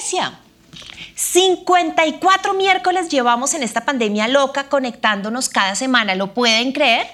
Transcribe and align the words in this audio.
iglesia. 0.00 0.38
54 1.14 2.54
miércoles 2.54 3.10
llevamos 3.10 3.52
en 3.52 3.62
esta 3.62 3.84
pandemia 3.84 4.26
loca 4.28 4.70
conectándonos 4.70 5.50
cada 5.50 5.74
semana, 5.74 6.14
¿lo 6.14 6.32
pueden 6.32 6.72
creer? 6.72 7.06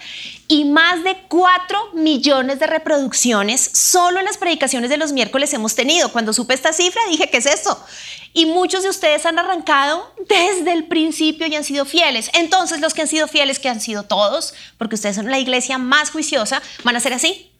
Y 0.46 0.64
más 0.64 1.02
de 1.02 1.16
4 1.26 1.94
millones 1.94 2.60
de 2.60 2.68
reproducciones 2.68 3.60
solo 3.60 4.20
en 4.20 4.24
las 4.24 4.38
predicaciones 4.38 4.90
de 4.90 4.96
los 4.96 5.10
miércoles 5.10 5.52
hemos 5.54 5.74
tenido. 5.74 6.12
Cuando 6.12 6.32
supe 6.32 6.54
esta 6.54 6.72
cifra 6.72 7.02
dije, 7.10 7.28
¿qué 7.28 7.38
es 7.38 7.46
esto? 7.46 7.84
Y 8.32 8.46
muchos 8.46 8.84
de 8.84 8.90
ustedes 8.90 9.26
han 9.26 9.40
arrancado 9.40 10.12
desde 10.28 10.72
el 10.72 10.84
principio 10.84 11.48
y 11.48 11.56
han 11.56 11.64
sido 11.64 11.84
fieles. 11.84 12.30
Entonces 12.34 12.80
los 12.80 12.94
que 12.94 13.02
han 13.02 13.08
sido 13.08 13.26
fieles, 13.26 13.58
que 13.58 13.68
han 13.68 13.80
sido 13.80 14.04
todos, 14.04 14.54
porque 14.78 14.94
ustedes 14.94 15.16
son 15.16 15.28
la 15.28 15.40
iglesia 15.40 15.78
más 15.78 16.10
juiciosa, 16.10 16.62
van 16.84 16.94
a 16.94 17.00
ser 17.00 17.12
así. 17.12 17.50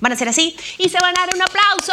Van 0.00 0.10
a 0.10 0.16
ser 0.16 0.28
así 0.28 0.56
y 0.78 0.88
se 0.88 0.98
van 0.98 1.16
a 1.16 1.20
dar 1.20 1.36
un 1.36 1.42
aplauso. 1.42 1.92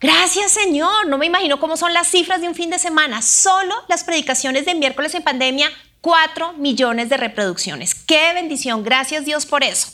Gracias 0.00 0.52
Señor, 0.52 1.08
no 1.08 1.18
me 1.18 1.26
imagino 1.26 1.60
cómo 1.60 1.76
son 1.76 1.92
las 1.92 2.08
cifras 2.08 2.40
de 2.40 2.48
un 2.48 2.54
fin 2.54 2.70
de 2.70 2.78
semana. 2.78 3.20
Solo 3.20 3.74
las 3.86 4.02
predicaciones 4.02 4.64
de 4.64 4.74
miércoles 4.74 5.14
en 5.14 5.22
pandemia, 5.22 5.70
4 6.00 6.54
millones 6.54 7.10
de 7.10 7.18
reproducciones. 7.18 7.94
Qué 7.94 8.32
bendición, 8.32 8.82
gracias 8.82 9.26
Dios 9.26 9.44
por 9.44 9.62
eso. 9.62 9.88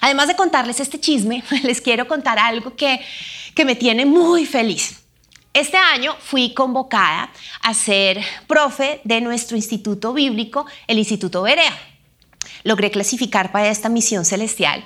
Además 0.00 0.26
de 0.26 0.34
contarles 0.34 0.80
este 0.80 0.98
chisme, 0.98 1.44
les 1.62 1.80
quiero 1.80 2.08
contar 2.08 2.40
algo 2.40 2.74
que, 2.74 3.00
que 3.54 3.64
me 3.64 3.76
tiene 3.76 4.04
muy 4.04 4.46
feliz. 4.46 4.98
Este 5.54 5.76
año 5.76 6.16
fui 6.18 6.54
convocada 6.54 7.30
a 7.62 7.72
ser 7.72 8.20
profe 8.48 9.00
de 9.04 9.20
nuestro 9.20 9.56
instituto 9.56 10.12
bíblico, 10.12 10.66
el 10.88 10.98
Instituto 10.98 11.42
Berea. 11.42 11.78
Logré 12.64 12.90
clasificar 12.90 13.52
para 13.52 13.68
esta 13.68 13.88
misión 13.88 14.24
celestial 14.24 14.82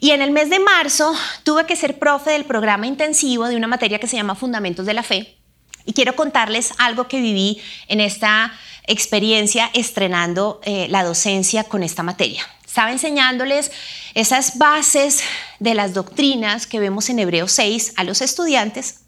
y 0.00 0.12
en 0.12 0.22
el 0.22 0.30
mes 0.30 0.50
de 0.50 0.60
marzo 0.60 1.12
tuve 1.42 1.66
que 1.66 1.76
ser 1.76 1.98
profe 1.98 2.30
del 2.30 2.44
programa 2.44 2.86
intensivo 2.86 3.48
de 3.48 3.56
una 3.56 3.66
materia 3.66 3.98
que 3.98 4.06
se 4.06 4.16
llama 4.16 4.34
Fundamentos 4.34 4.86
de 4.86 4.94
la 4.94 5.02
Fe. 5.02 5.36
Y 5.84 5.92
quiero 5.92 6.14
contarles 6.14 6.72
algo 6.78 7.08
que 7.08 7.20
viví 7.20 7.60
en 7.88 8.00
esta 8.00 8.52
experiencia 8.86 9.70
estrenando 9.74 10.60
eh, 10.64 10.86
la 10.88 11.02
docencia 11.02 11.64
con 11.64 11.82
esta 11.82 12.02
materia. 12.02 12.42
Estaba 12.64 12.92
enseñándoles 12.92 13.72
esas 14.14 14.58
bases 14.58 15.22
de 15.58 15.74
las 15.74 15.94
doctrinas 15.94 16.66
que 16.66 16.78
vemos 16.78 17.08
en 17.08 17.18
Hebreo 17.18 17.48
6 17.48 17.94
a 17.96 18.04
los 18.04 18.20
estudiantes 18.20 19.00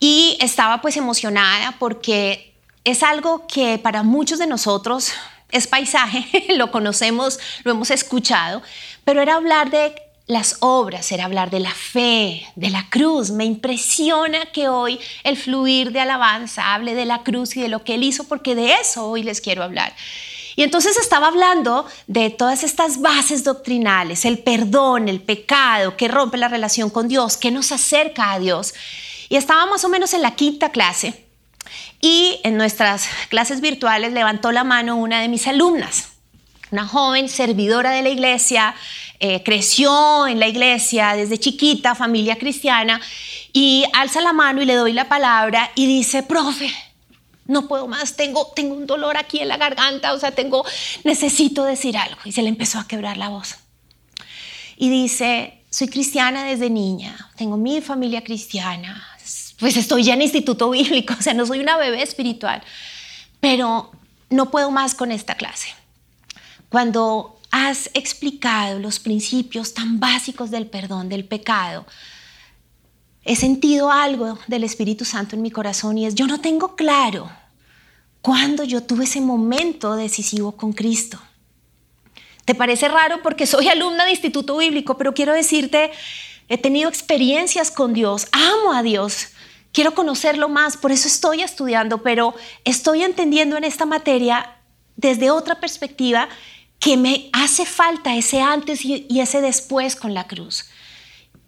y 0.00 0.38
estaba 0.40 0.80
pues 0.80 0.96
emocionada 0.96 1.76
porque 1.78 2.54
es 2.84 3.02
algo 3.02 3.46
que 3.46 3.78
para 3.78 4.02
muchos 4.02 4.38
de 4.38 4.46
nosotros 4.46 5.12
es 5.50 5.66
paisaje, 5.66 6.26
lo 6.56 6.70
conocemos, 6.70 7.38
lo 7.64 7.72
hemos 7.72 7.90
escuchado, 7.90 8.62
pero 9.04 9.22
era 9.22 9.34
hablar 9.34 9.70
de 9.70 9.94
las 10.26 10.56
obras, 10.60 11.12
era 11.12 11.26
hablar 11.26 11.50
de 11.50 11.60
la 11.60 11.72
fe, 11.72 12.46
de 12.56 12.70
la 12.70 12.88
cruz. 12.88 13.30
Me 13.30 13.44
impresiona 13.44 14.46
que 14.46 14.68
hoy 14.68 14.98
el 15.22 15.36
fluir 15.36 15.92
de 15.92 16.00
alabanza 16.00 16.74
hable 16.74 16.94
de 16.94 17.04
la 17.04 17.22
cruz 17.22 17.56
y 17.56 17.60
de 17.60 17.68
lo 17.68 17.84
que 17.84 17.94
Él 17.94 18.04
hizo, 18.04 18.24
porque 18.24 18.54
de 18.54 18.72
eso 18.74 19.06
hoy 19.06 19.22
les 19.22 19.40
quiero 19.40 19.62
hablar. 19.62 19.94
Y 20.56 20.62
entonces 20.62 20.96
estaba 20.96 21.26
hablando 21.26 21.86
de 22.06 22.30
todas 22.30 22.62
estas 22.62 23.00
bases 23.00 23.44
doctrinales, 23.44 24.24
el 24.24 24.38
perdón, 24.38 25.08
el 25.08 25.20
pecado, 25.20 25.96
que 25.96 26.08
rompe 26.08 26.38
la 26.38 26.48
relación 26.48 26.90
con 26.90 27.08
Dios, 27.08 27.36
que 27.36 27.50
nos 27.50 27.72
acerca 27.72 28.32
a 28.32 28.38
Dios. 28.38 28.72
Y 29.28 29.36
estaba 29.36 29.66
más 29.66 29.84
o 29.84 29.88
menos 29.88 30.14
en 30.14 30.22
la 30.22 30.36
quinta 30.36 30.70
clase 30.70 31.23
y 32.04 32.38
en 32.42 32.58
nuestras 32.58 33.08
clases 33.30 33.62
virtuales 33.62 34.12
levantó 34.12 34.52
la 34.52 34.62
mano 34.62 34.96
una 34.96 35.22
de 35.22 35.28
mis 35.28 35.46
alumnas 35.46 36.10
una 36.74 36.88
joven 36.88 37.28
servidora 37.28 37.92
de 37.92 38.02
la 38.02 38.08
iglesia, 38.08 38.74
eh, 39.20 39.44
creció 39.44 40.26
en 40.26 40.40
la 40.40 40.48
iglesia 40.48 41.14
desde 41.14 41.38
chiquita, 41.38 41.94
familia 41.94 42.36
cristiana, 42.36 43.00
y 43.52 43.84
alza 43.92 44.20
la 44.20 44.32
mano 44.32 44.60
y 44.60 44.64
le 44.64 44.74
doy 44.74 44.92
la 44.92 45.08
palabra 45.08 45.70
y 45.76 45.86
dice, 45.86 46.24
profe, 46.24 46.68
no 47.46 47.68
puedo 47.68 47.86
más, 47.86 48.16
tengo, 48.16 48.52
tengo 48.56 48.74
un 48.74 48.88
dolor 48.88 49.16
aquí 49.16 49.38
en 49.38 49.48
la 49.48 49.56
garganta, 49.56 50.14
o 50.14 50.18
sea, 50.18 50.32
tengo, 50.32 50.64
necesito 51.04 51.62
decir 51.62 51.96
algo. 51.96 52.18
Y 52.24 52.32
se 52.32 52.42
le 52.42 52.48
empezó 52.48 52.80
a 52.80 52.88
quebrar 52.88 53.18
la 53.18 53.28
voz. 53.28 53.54
Y 54.76 54.88
dice, 54.90 55.62
soy 55.70 55.86
cristiana 55.86 56.42
desde 56.42 56.70
niña, 56.70 57.30
tengo 57.36 57.56
mi 57.56 57.80
familia 57.82 58.24
cristiana, 58.24 59.06
pues 59.64 59.78
estoy 59.78 60.02
ya 60.02 60.12
en 60.12 60.20
instituto 60.20 60.68
bíblico, 60.68 61.14
o 61.18 61.22
sea, 61.22 61.32
no 61.32 61.46
soy 61.46 61.60
una 61.60 61.78
bebé 61.78 62.02
espiritual, 62.02 62.62
pero 63.40 63.90
no 64.28 64.50
puedo 64.50 64.70
más 64.70 64.94
con 64.94 65.10
esta 65.10 65.36
clase 65.36 65.68
cuando 66.68 67.38
has 67.50 67.88
explicado 67.94 68.78
los 68.78 68.98
principios 68.98 69.72
tan 69.72 70.00
básicos 70.00 70.50
del 70.50 70.66
perdón, 70.66 71.08
del 71.08 71.24
pecado, 71.24 71.86
he 73.24 73.36
sentido 73.36 73.90
algo 73.90 74.38
del 74.48 74.64
Espíritu 74.64 75.06
Santo 75.06 75.34
en 75.34 75.40
mi 75.40 75.50
corazón 75.50 75.96
y 75.96 76.04
es, 76.04 76.14
yo 76.14 76.26
no 76.26 76.42
tengo 76.42 76.76
claro 76.76 77.30
cuándo 78.20 78.64
yo 78.64 78.82
tuve 78.82 79.04
ese 79.04 79.22
momento 79.22 79.96
decisivo 79.96 80.52
con 80.52 80.74
Cristo. 80.74 81.18
¿Te 82.44 82.54
parece 82.54 82.88
raro 82.88 83.22
porque 83.22 83.46
soy 83.46 83.68
alumna 83.68 84.04
de 84.04 84.10
Instituto 84.10 84.58
Bíblico, 84.58 84.98
pero 84.98 85.14
quiero 85.14 85.32
decirte, 85.32 85.90
he 86.48 86.58
tenido 86.58 86.90
experiencias 86.90 87.70
con 87.70 87.94
Dios, 87.94 88.26
amo 88.32 88.74
a 88.74 88.82
Dios, 88.82 89.28
quiero 89.74 89.92
conocerlo 89.92 90.48
más, 90.48 90.78
por 90.78 90.92
eso 90.92 91.08
estoy 91.08 91.42
estudiando, 91.42 92.02
pero 92.02 92.34
estoy 92.64 93.02
entendiendo 93.02 93.58
en 93.58 93.64
esta 93.64 93.84
materia 93.84 94.56
desde 94.96 95.30
otra 95.30 95.60
perspectiva 95.60 96.28
que 96.78 96.96
me 96.96 97.28
hace 97.32 97.66
falta 97.66 98.14
ese 98.14 98.40
antes 98.40 98.84
y, 98.84 99.06
ese 99.20 99.40
después 99.40 99.96
con 99.96 100.14
la 100.14 100.26
cruz. 100.28 100.66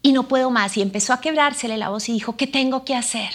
Y 0.03 0.13
no 0.13 0.29
puedo 0.29 0.51
más. 0.51 0.77
Y 0.77 0.83
empezó 0.83 1.13
a 1.13 1.21
quebrársele 1.21 1.77
la 1.77 1.89
voz 1.89 2.09
y 2.09 2.13
dijo, 2.13 2.37
¿qué 2.37 2.47
tengo 2.47 2.85
que 2.85 2.95
hacer? 2.95 3.31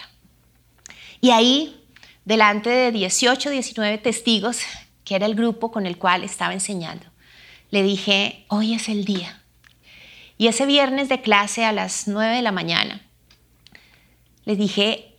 Y 1.21 1.31
ahí, 1.31 1.85
delante 2.25 2.69
de 2.69 2.91
18, 2.91 3.49
19 3.49 3.97
testigos, 3.97 4.59
que 5.05 5.15
era 5.15 5.25
el 5.25 5.35
grupo 5.35 5.71
con 5.71 5.85
el 5.85 5.97
cual 5.97 6.23
estaba 6.23 6.53
enseñando, 6.53 7.05
le 7.69 7.83
dije, 7.83 8.45
hoy 8.49 8.73
es 8.73 8.89
el 8.89 9.05
día. 9.05 9.41
Y 10.37 10.47
ese 10.47 10.65
viernes 10.65 11.07
de 11.07 11.21
clase 11.21 11.63
a 11.63 11.71
las 11.71 12.07
9 12.07 12.35
de 12.35 12.41
la 12.41 12.51
mañana, 12.51 13.01
le 14.45 14.55
dije, 14.55 15.17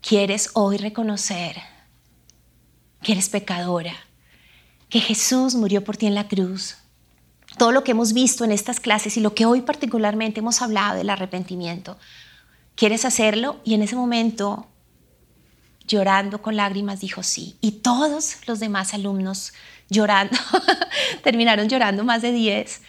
¿quieres 0.00 0.50
hoy 0.54 0.76
reconocer 0.76 1.56
que 3.02 3.12
eres 3.12 3.28
pecadora? 3.28 3.94
que 4.90 5.00
Jesús 5.00 5.54
murió 5.54 5.82
por 5.82 5.96
ti 5.96 6.06
en 6.06 6.14
la 6.14 6.28
cruz. 6.28 6.76
Todo 7.56 7.72
lo 7.72 7.84
que 7.84 7.92
hemos 7.92 8.12
visto 8.12 8.44
en 8.44 8.52
estas 8.52 8.80
clases 8.80 9.16
y 9.16 9.20
lo 9.20 9.34
que 9.34 9.46
hoy 9.46 9.62
particularmente 9.62 10.40
hemos 10.40 10.60
hablado 10.60 10.96
del 10.96 11.10
arrepentimiento. 11.10 11.96
¿Quieres 12.74 13.04
hacerlo? 13.04 13.60
Y 13.64 13.74
en 13.74 13.82
ese 13.82 13.96
momento, 13.96 14.66
llorando 15.86 16.42
con 16.42 16.56
lágrimas, 16.56 17.00
dijo 17.00 17.22
sí. 17.22 17.56
Y 17.60 17.72
todos 17.72 18.36
los 18.46 18.58
demás 18.58 18.92
alumnos 18.92 19.52
llorando, 19.88 20.36
terminaron 21.22 21.68
llorando 21.68 22.04
más 22.04 22.22
de 22.22 22.32
10. 22.32 22.82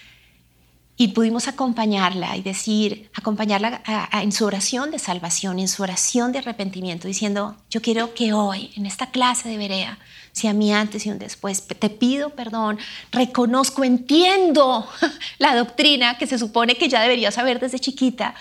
Y 0.97 1.09
pudimos 1.09 1.47
acompañarla 1.47 2.38
y 2.38 2.41
decir, 2.41 3.09
acompañarla 3.16 3.81
en 4.13 4.31
su 4.31 4.46
oración 4.46 4.91
de 4.91 5.00
salvación, 5.00 5.57
en 5.57 5.68
su 5.68 5.81
oración 5.81 6.31
de 6.31 6.40
arrepentimiento, 6.40 7.07
diciendo, 7.07 7.56
yo 7.69 7.81
quiero 7.81 8.13
que 8.13 8.34
hoy, 8.34 8.72
en 8.75 8.85
esta 8.85 9.09
clase 9.09 9.50
de 9.50 9.57
Berea, 9.57 9.97
si 10.31 10.47
a 10.47 10.53
mí 10.53 10.74
antes 10.74 11.06
y 11.06 11.09
un 11.09 11.19
después. 11.19 11.66
Te 11.68 11.90
pido 11.90 12.31
perdón, 12.31 12.79
reconozco, 13.12 13.84
entiendo 13.84 14.88
la 15.40 15.56
doctrina 15.56 16.18
que 16.18 16.28
se 16.28 16.38
supone 16.38 16.75
que 16.75 16.90
ya 16.90 17.02
debería 17.02 17.31
saber 17.31 17.59
desde 17.59 17.79
chiquita. 17.79 18.35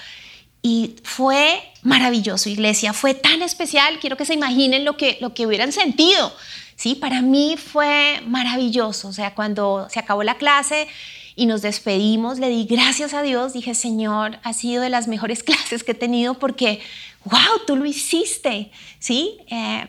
Y 0.63 0.97
fue 1.03 1.63
maravilloso, 1.83 2.51
iglesia, 2.51 2.93
fue 2.93 3.15
tan 3.15 3.41
especial, 3.41 3.99
quiero 3.99 4.17
que 4.17 4.27
se 4.27 4.35
imaginen 4.35 4.85
lo 4.85 4.97
que, 4.97 5.17
lo 5.21 5.33
que 5.33 5.47
hubieran 5.47 5.73
sentido. 5.73 6.35
Sí, 6.77 6.95
para 6.95 7.23
mí 7.23 7.57
fue 7.57 8.23
maravilloso, 8.27 9.09
o 9.09 9.13
sea, 9.13 9.35
cuando 9.35 9.89
se 9.91 9.99
acabó 9.99 10.23
la 10.23 10.37
clase 10.37 10.89
y 11.37 11.47
nos 11.47 11.63
despedimos, 11.63 12.39
le 12.39 12.49
di 12.49 12.65
gracias 12.65 13.15
a 13.15 13.23
Dios, 13.23 13.53
dije, 13.53 13.75
Señor, 13.75 14.39
ha 14.43 14.53
sido 14.53 14.83
de 14.83 14.91
las 14.91 15.09
mejores 15.09 15.43
clases 15.45 15.85
que 15.85 15.93
he 15.93 15.95
tenido 15.95 16.35
porque, 16.35 16.81
wow, 17.25 17.65
tú 17.67 17.77
lo 17.77 17.87
hiciste, 17.87 18.71
¿sí? 18.99 19.39
Eh, 19.51 19.87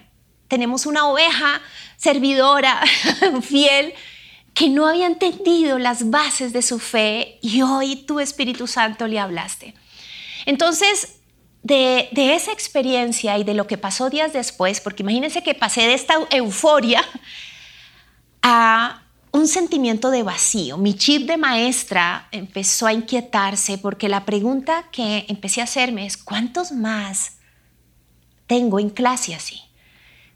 tenemos 0.47 0.85
una 0.85 1.07
oveja 1.07 1.61
servidora, 1.97 2.81
fiel, 3.41 3.93
que 4.53 4.69
no 4.69 4.85
había 4.87 5.07
entendido 5.07 5.79
las 5.79 6.09
bases 6.09 6.51
de 6.51 6.61
su 6.61 6.79
fe 6.79 7.39
y 7.41 7.61
hoy 7.61 7.95
tu 7.95 8.19
Espíritu 8.19 8.67
Santo 8.67 9.07
le 9.07 9.19
hablaste. 9.19 9.73
Entonces, 10.45 11.19
de, 11.63 12.09
de, 12.11 12.35
esa 12.35 12.51
experiencia 12.51 13.37
y 13.37 13.43
de 13.43 13.53
lo 13.53 13.67
que 13.67 13.77
pasó 13.77 14.09
días 14.09 14.33
después, 14.33 14.81
porque 14.81 15.03
imagínense 15.03 15.43
que 15.43 15.53
pasé 15.53 15.81
de 15.81 15.93
esta 15.93 16.15
euforia 16.31 17.05
a 18.41 19.03
un 19.31 19.47
sentimiento 19.47 20.11
de 20.11 20.23
vacío. 20.23 20.77
Mi 20.77 20.93
chip 20.93 21.27
de 21.27 21.37
maestra 21.37 22.27
empezó 22.31 22.87
a 22.87 22.93
inquietarse 22.93 23.77
porque 23.77 24.09
la 24.09 24.25
pregunta 24.25 24.89
que 24.91 25.25
empecé 25.29 25.61
a 25.61 25.65
hacerme 25.65 26.05
es, 26.05 26.17
¿cuántos 26.17 26.71
más 26.71 27.33
tengo 28.47 28.79
en 28.79 28.89
clase 28.89 29.33
así? 29.33 29.61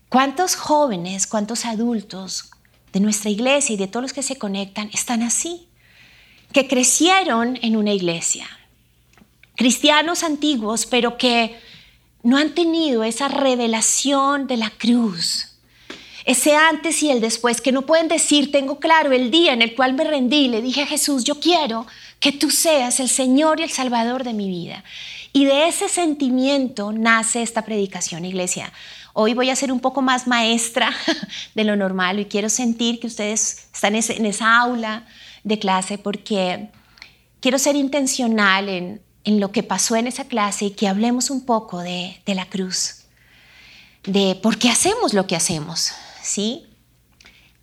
¿Cuántos 0.07 0.55
jóvenes, 0.55 1.27
cuántos 1.27 1.65
adultos 1.65 2.51
de 2.93 3.01
nuestra 3.01 3.29
iglesia 3.29 3.73
y 3.73 3.77
de 3.77 3.87
todos 3.87 4.03
los 4.03 4.13
que 4.13 4.23
se 4.23 4.37
conectan 4.37 4.89
están 4.93 5.23
así? 5.23 5.67
Que 6.53 6.67
crecieron 6.67 7.59
en 7.61 7.75
una 7.75 7.91
iglesia. 7.91 8.47
Cristianos 9.55 10.23
antiguos, 10.23 10.85
pero 10.85 11.17
que 11.17 11.59
no 12.23 12.37
han 12.37 12.55
tenido 12.55 13.03
esa 13.03 13.27
revelación 13.27 14.47
de 14.47 14.57
la 14.57 14.69
cruz, 14.69 15.54
ese 16.25 16.55
antes 16.55 17.03
y 17.03 17.11
el 17.11 17.21
después, 17.21 17.61
que 17.61 17.71
no 17.71 17.83
pueden 17.83 18.07
decir, 18.07 18.51
tengo 18.51 18.79
claro 18.79 19.11
el 19.11 19.29
día 19.29 19.53
en 19.53 19.61
el 19.61 19.75
cual 19.75 19.93
me 19.93 20.03
rendí, 20.03 20.47
le 20.47 20.61
dije 20.61 20.81
a 20.81 20.87
Jesús, 20.87 21.23
yo 21.23 21.39
quiero 21.39 21.85
que 22.19 22.31
tú 22.31 22.49
seas 22.49 22.99
el 22.99 23.09
Señor 23.09 23.59
y 23.59 23.63
el 23.63 23.69
Salvador 23.69 24.23
de 24.23 24.33
mi 24.33 24.47
vida. 24.47 24.83
Y 25.33 25.45
de 25.45 25.67
ese 25.67 25.87
sentimiento 25.87 26.91
nace 26.91 27.43
esta 27.43 27.63
predicación, 27.63 28.25
iglesia. 28.25 28.73
Hoy 29.13 29.35
voy 29.35 29.51
a 29.51 29.55
ser 29.55 29.71
un 29.71 29.79
poco 29.79 30.01
más 30.01 30.25
maestra 30.25 30.91
de 31.55 31.63
lo 31.63 31.75
normal 31.75 32.19
y 32.19 32.25
quiero 32.25 32.49
sentir 32.49 32.99
que 32.99 33.07
ustedes 33.07 33.67
están 33.71 33.95
en 33.95 34.25
esa 34.25 34.57
aula 34.57 35.05
de 35.43 35.59
clase 35.59 35.99
porque 35.99 36.69
quiero 37.39 37.59
ser 37.59 37.75
intencional 37.75 38.67
en, 38.67 39.01
en 39.25 39.39
lo 39.39 39.51
que 39.51 39.61
pasó 39.61 39.95
en 39.95 40.07
esa 40.07 40.25
clase 40.25 40.65
y 40.65 40.71
que 40.71 40.87
hablemos 40.87 41.29
un 41.29 41.45
poco 41.45 41.81
de, 41.81 42.19
de 42.25 42.33
la 42.33 42.47
cruz, 42.47 43.03
de 44.05 44.39
por 44.41 44.57
qué 44.57 44.69
hacemos 44.69 45.13
lo 45.13 45.27
que 45.27 45.35
hacemos, 45.35 45.91
¿sí? 46.25 46.65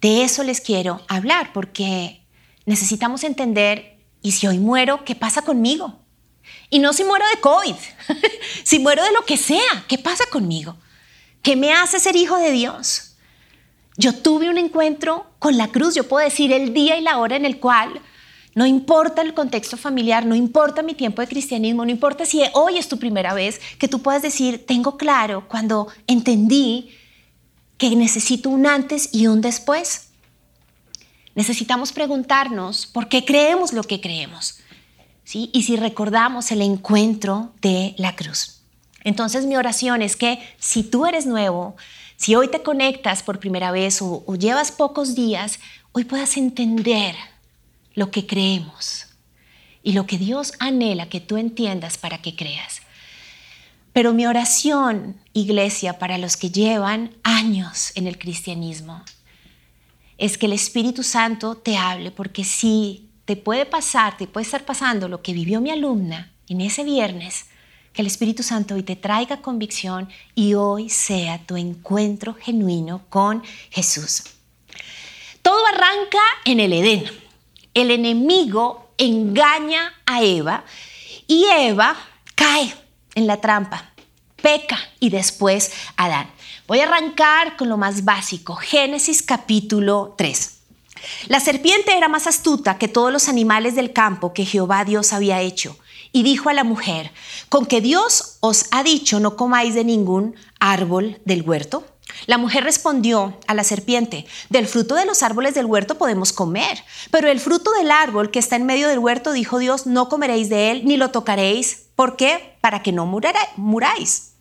De 0.00 0.24
eso 0.24 0.42
les 0.42 0.60
quiero 0.60 1.00
hablar 1.08 1.52
porque 1.52 2.22
necesitamos 2.64 3.24
entender, 3.24 3.98
¿y 4.22 4.32
si 4.32 4.46
hoy 4.46 4.58
muero, 4.58 5.04
qué 5.04 5.14
pasa 5.14 5.42
conmigo? 5.42 6.00
Y 6.70 6.78
no 6.78 6.92
si 6.92 7.04
muero 7.04 7.24
de 7.34 7.40
COVID, 7.40 7.74
si 8.64 8.78
muero 8.78 9.04
de 9.04 9.12
lo 9.12 9.24
que 9.24 9.36
sea, 9.36 9.84
¿qué 9.88 9.98
pasa 9.98 10.24
conmigo? 10.30 10.76
¿Qué 11.42 11.56
me 11.56 11.72
hace 11.72 12.00
ser 12.00 12.16
hijo 12.16 12.36
de 12.36 12.50
Dios? 12.52 13.16
Yo 13.96 14.14
tuve 14.14 14.48
un 14.48 14.58
encuentro 14.58 15.26
con 15.38 15.56
la 15.56 15.68
cruz, 15.68 15.94
yo 15.94 16.08
puedo 16.08 16.24
decir 16.24 16.52
el 16.52 16.72
día 16.72 16.96
y 16.96 17.02
la 17.02 17.18
hora 17.18 17.36
en 17.36 17.44
el 17.44 17.60
cual 17.60 18.00
no 18.54 18.66
importa 18.66 19.22
el 19.22 19.34
contexto 19.34 19.76
familiar, 19.76 20.26
no 20.26 20.34
importa 20.34 20.82
mi 20.82 20.94
tiempo 20.94 21.22
de 21.22 21.28
cristianismo, 21.28 21.84
no 21.84 21.90
importa 21.90 22.26
si 22.26 22.42
hoy 22.54 22.78
es 22.78 22.88
tu 22.88 22.98
primera 22.98 23.34
vez, 23.34 23.60
que 23.78 23.88
tú 23.88 24.02
puedas 24.02 24.22
decir, 24.22 24.66
tengo 24.66 24.96
claro 24.96 25.46
cuando 25.48 25.88
entendí 26.06 26.90
que 27.82 27.96
necesito 27.96 28.48
un 28.48 28.68
antes 28.68 29.08
y 29.10 29.26
un 29.26 29.40
después. 29.40 30.10
Necesitamos 31.34 31.90
preguntarnos 31.90 32.86
por 32.86 33.08
qué 33.08 33.24
creemos 33.24 33.72
lo 33.72 33.82
que 33.82 34.00
creemos. 34.00 34.60
¿sí? 35.24 35.50
Y 35.52 35.64
si 35.64 35.74
recordamos 35.74 36.52
el 36.52 36.62
encuentro 36.62 37.52
de 37.60 37.96
la 37.98 38.14
cruz. 38.14 38.60
Entonces 39.02 39.46
mi 39.46 39.56
oración 39.56 40.00
es 40.00 40.14
que 40.14 40.38
si 40.60 40.84
tú 40.84 41.06
eres 41.06 41.26
nuevo, 41.26 41.74
si 42.16 42.36
hoy 42.36 42.46
te 42.46 42.62
conectas 42.62 43.24
por 43.24 43.40
primera 43.40 43.72
vez 43.72 44.00
o, 44.00 44.22
o 44.28 44.36
llevas 44.36 44.70
pocos 44.70 45.16
días, 45.16 45.58
hoy 45.90 46.04
puedas 46.04 46.36
entender 46.36 47.16
lo 47.94 48.12
que 48.12 48.28
creemos 48.28 49.06
y 49.82 49.94
lo 49.94 50.06
que 50.06 50.18
Dios 50.18 50.52
anhela 50.60 51.08
que 51.08 51.18
tú 51.18 51.36
entiendas 51.36 51.98
para 51.98 52.22
que 52.22 52.36
creas. 52.36 52.80
Pero 53.92 54.14
mi 54.14 54.26
oración, 54.26 55.20
iglesia, 55.32 55.98
para 55.98 56.18
los 56.18 56.36
que 56.36 56.50
llevan 56.50 57.14
años 57.22 57.92
en 57.94 58.06
el 58.06 58.18
cristianismo, 58.18 59.02
es 60.16 60.38
que 60.38 60.46
el 60.46 60.52
Espíritu 60.52 61.02
Santo 61.02 61.56
te 61.56 61.76
hable, 61.76 62.10
porque 62.10 62.44
si 62.44 63.10
te 63.24 63.36
puede 63.36 63.66
pasar, 63.66 64.16
te 64.16 64.26
puede 64.26 64.44
estar 64.44 64.64
pasando 64.64 65.08
lo 65.08 65.22
que 65.22 65.32
vivió 65.32 65.60
mi 65.60 65.70
alumna 65.70 66.32
en 66.48 66.60
ese 66.60 66.84
viernes, 66.84 67.46
que 67.92 68.00
el 68.00 68.06
Espíritu 68.06 68.42
Santo 68.42 68.74
hoy 68.74 68.82
te 68.82 68.96
traiga 68.96 69.42
convicción 69.42 70.08
y 70.34 70.54
hoy 70.54 70.88
sea 70.88 71.44
tu 71.44 71.56
encuentro 71.56 72.34
genuino 72.34 73.02
con 73.10 73.42
Jesús. 73.70 74.22
Todo 75.42 75.66
arranca 75.66 76.20
en 76.46 76.60
el 76.60 76.72
Edén. 76.72 77.04
El 77.74 77.90
enemigo 77.90 78.94
engaña 78.96 79.92
a 80.06 80.22
Eva 80.22 80.64
y 81.26 81.44
Eva 81.44 81.96
cae 82.34 82.74
en 83.14 83.26
la 83.26 83.40
trampa, 83.40 83.92
peca 84.40 84.78
y 85.00 85.10
después 85.10 85.72
Adán. 85.96 86.30
Voy 86.66 86.80
a 86.80 86.84
arrancar 86.84 87.56
con 87.56 87.68
lo 87.68 87.76
más 87.76 88.04
básico, 88.04 88.56
Génesis 88.56 89.22
capítulo 89.22 90.14
3. 90.16 90.58
La 91.28 91.40
serpiente 91.40 91.96
era 91.96 92.08
más 92.08 92.26
astuta 92.26 92.78
que 92.78 92.88
todos 92.88 93.12
los 93.12 93.28
animales 93.28 93.74
del 93.74 93.92
campo 93.92 94.32
que 94.32 94.44
Jehová 94.44 94.84
Dios 94.84 95.12
había 95.12 95.40
hecho, 95.40 95.76
y 96.12 96.22
dijo 96.22 96.48
a 96.48 96.54
la 96.54 96.64
mujer, 96.64 97.10
con 97.48 97.66
que 97.66 97.80
Dios 97.80 98.36
os 98.40 98.66
ha 98.70 98.82
dicho 98.82 99.18
no 99.18 99.36
comáis 99.36 99.74
de 99.74 99.84
ningún 99.84 100.36
árbol 100.60 101.20
del 101.24 101.42
huerto. 101.42 101.84
La 102.26 102.38
mujer 102.38 102.64
respondió 102.64 103.38
a 103.46 103.54
la 103.54 103.64
serpiente, 103.64 104.26
del 104.50 104.66
fruto 104.66 104.94
de 104.94 105.06
los 105.06 105.22
árboles 105.22 105.54
del 105.54 105.66
huerto 105.66 105.96
podemos 105.96 106.32
comer, 106.32 106.84
pero 107.10 107.28
el 107.28 107.40
fruto 107.40 107.72
del 107.72 107.90
árbol 107.90 108.30
que 108.30 108.38
está 108.38 108.56
en 108.56 108.66
medio 108.66 108.88
del 108.88 108.98
huerto, 108.98 109.32
dijo 109.32 109.58
Dios, 109.58 109.86
no 109.86 110.08
comeréis 110.08 110.48
de 110.48 110.70
él 110.70 110.82
ni 110.84 110.96
lo 110.96 111.10
tocaréis. 111.10 111.86
¿Por 111.96 112.16
qué? 112.16 112.51
Para 112.62 112.82
que 112.82 112.92
no 112.92 113.04
muráis. 113.04 114.32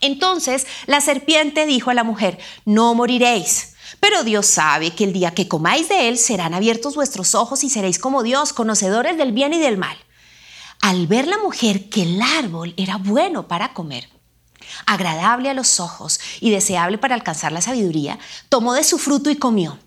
Entonces 0.00 0.66
la 0.86 1.02
serpiente 1.02 1.66
dijo 1.66 1.90
a 1.90 1.94
la 1.94 2.04
mujer, 2.04 2.38
no 2.64 2.94
moriréis. 2.94 3.74
Pero 4.00 4.24
Dios 4.24 4.46
sabe 4.46 4.90
que 4.90 5.04
el 5.04 5.12
día 5.12 5.34
que 5.34 5.48
comáis 5.48 5.88
de 5.88 6.08
él 6.08 6.18
serán 6.18 6.54
abiertos 6.54 6.94
vuestros 6.94 7.34
ojos 7.34 7.62
y 7.64 7.70
seréis 7.70 7.98
como 7.98 8.22
Dios, 8.22 8.52
conocedores 8.52 9.16
del 9.16 9.32
bien 9.32 9.52
y 9.52 9.58
del 9.58 9.76
mal. 9.76 9.96
Al 10.80 11.06
ver 11.06 11.26
la 11.26 11.38
mujer 11.38 11.88
que 11.88 12.02
el 12.02 12.20
árbol 12.20 12.74
era 12.76 12.96
bueno 12.96 13.48
para 13.48 13.72
comer, 13.72 14.08
agradable 14.86 15.48
a 15.50 15.54
los 15.54 15.80
ojos 15.80 16.20
y 16.40 16.50
deseable 16.50 16.98
para 16.98 17.14
alcanzar 17.14 17.52
la 17.52 17.62
sabiduría, 17.62 18.18
tomó 18.48 18.74
de 18.74 18.84
su 18.84 18.98
fruto 18.98 19.30
y 19.30 19.36
comió. 19.36 19.78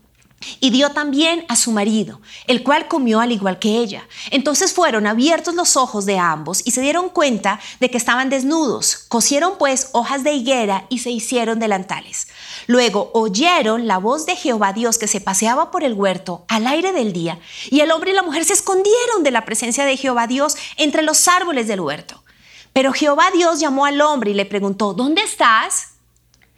Y 0.62 0.70
dio 0.70 0.92
también 0.92 1.46
a 1.50 1.56
su 1.56 1.72
marido, 1.72 2.22
el 2.48 2.64
cual 2.64 2.88
comió 2.88 3.20
al 3.20 3.32
igual 3.32 3.60
que 3.60 3.78
ella. 3.78 4.08
Entonces 4.32 4.74
fueron 4.74 5.06
abiertos 5.06 5.54
los 5.54 5.76
ojos 5.76 6.06
de 6.06 6.18
ambos 6.18 6.62
y 6.64 6.72
se 6.72 6.82
dieron 6.82 7.10
cuenta 7.10 7.60
de 7.80 7.92
que 7.92 7.98
estaban 7.98 8.30
desnudos. 8.30 9.06
Cosieron 9.10 9.58
pues 9.58 9.90
hojas 9.92 10.24
de 10.24 10.34
higuera 10.34 10.86
y 10.90 11.00
se 11.00 11.12
hicieron 11.12 11.60
delantales. 11.60 12.28
Luego 12.68 13.12
oyeron 13.14 13.88
la 13.88 13.98
voz 13.98 14.26
de 14.26 14.36
Jehová 14.36 14.72
Dios 14.72 14.98
que 14.98 15.08
se 15.08 15.20
paseaba 15.20 15.72
por 15.72 15.84
el 15.84 15.94
huerto 15.94 16.46
al 16.48 16.68
aire 16.68 16.94
del 16.94 17.12
día, 17.12 17.40
y 17.70 17.82
el 17.82 17.92
hombre 17.92 18.12
y 18.12 18.14
la 18.16 18.24
mujer 18.24 18.46
se 18.46 18.54
escondieron 18.54 19.24
de 19.24 19.32
la 19.32 19.44
presencia 19.44 19.86
de 19.86 19.98
Jehová 19.98 20.28
Dios 20.28 20.56
entre 20.78 21.02
los 21.02 21.28
árboles 21.28 21.68
del 21.68 21.82
huerto. 21.82 22.24
Pero 22.72 22.94
Jehová 22.94 23.26
Dios 23.34 23.60
llamó 23.60 23.86
al 23.86 24.00
hombre 24.00 24.32
y 24.32 24.36
le 24.36 24.46
preguntó, 24.46 24.94
¿dónde 24.94 25.22
estás? 25.22 25.96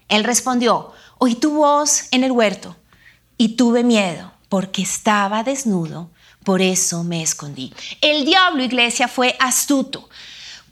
Él 0.07 0.23
respondió, 0.23 0.91
oí 1.17 1.35
tu 1.35 1.51
voz 1.51 2.03
en 2.11 2.23
el 2.23 2.31
huerto 2.31 2.75
y 3.41 3.55
tuve 3.55 3.83
miedo 3.83 4.31
porque 4.49 4.83
estaba 4.83 5.41
desnudo, 5.41 6.11
por 6.43 6.61
eso 6.61 7.03
me 7.03 7.23
escondí. 7.23 7.73
El 7.99 8.23
diablo, 8.23 8.61
iglesia, 8.61 9.07
fue 9.07 9.35
astuto. 9.39 10.07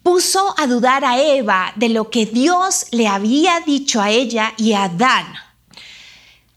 Puso 0.03 0.53
a 0.55 0.67
dudar 0.67 1.03
a 1.03 1.19
Eva 1.19 1.73
de 1.77 1.89
lo 1.89 2.11
que 2.11 2.27
Dios 2.27 2.85
le 2.91 3.07
había 3.07 3.59
dicho 3.61 3.99
a 3.99 4.11
ella 4.11 4.53
y 4.55 4.73
a 4.73 4.83
Adán. 4.83 5.33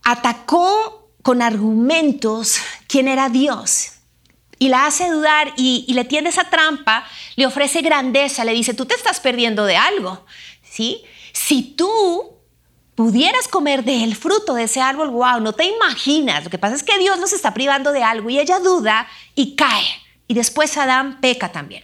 Atacó 0.03 1.09
con 1.23 1.41
argumentos 1.41 2.57
quién 2.85 3.07
era 3.07 3.29
Dios 3.29 3.93
y 4.59 4.69
la 4.69 4.85
hace 4.85 5.09
dudar 5.09 5.51
y, 5.57 5.91
le 5.91 6.05
tiende 6.05 6.29
esa 6.29 6.47
trampa, 6.51 7.07
le 7.37 7.47
ofrece 7.47 7.81
grandeza, 7.81 8.45
le 8.45 8.53
dice, 8.53 8.75
tú 8.75 8.85
te 8.85 8.93
estás 8.93 9.19
perdiendo 9.19 9.65
de 9.65 9.77
algo, 9.77 10.27
¿sí? 10.61 11.03
Si 11.31 11.63
tú 11.63 12.32
pudieras 12.95 13.47
comer 13.47 13.83
del 13.83 14.15
fruto 14.15 14.53
de 14.53 14.63
ese 14.63 14.81
árbol, 14.81 15.09
wow, 15.09 15.39
no 15.39 15.53
te 15.53 15.65
imaginas. 15.65 16.43
Lo 16.43 16.49
que 16.49 16.57
pasa 16.57 16.75
es 16.75 16.83
que 16.83 16.97
Dios 16.97 17.19
nos 17.19 17.33
está 17.33 17.53
privando 17.53 17.91
de 17.91 18.03
algo 18.03 18.29
y 18.29 18.39
ella 18.39 18.59
duda 18.59 19.07
y 19.35 19.55
cae. 19.55 19.85
Y 20.27 20.33
después 20.33 20.77
Adán 20.77 21.19
peca 21.21 21.51
también. 21.51 21.83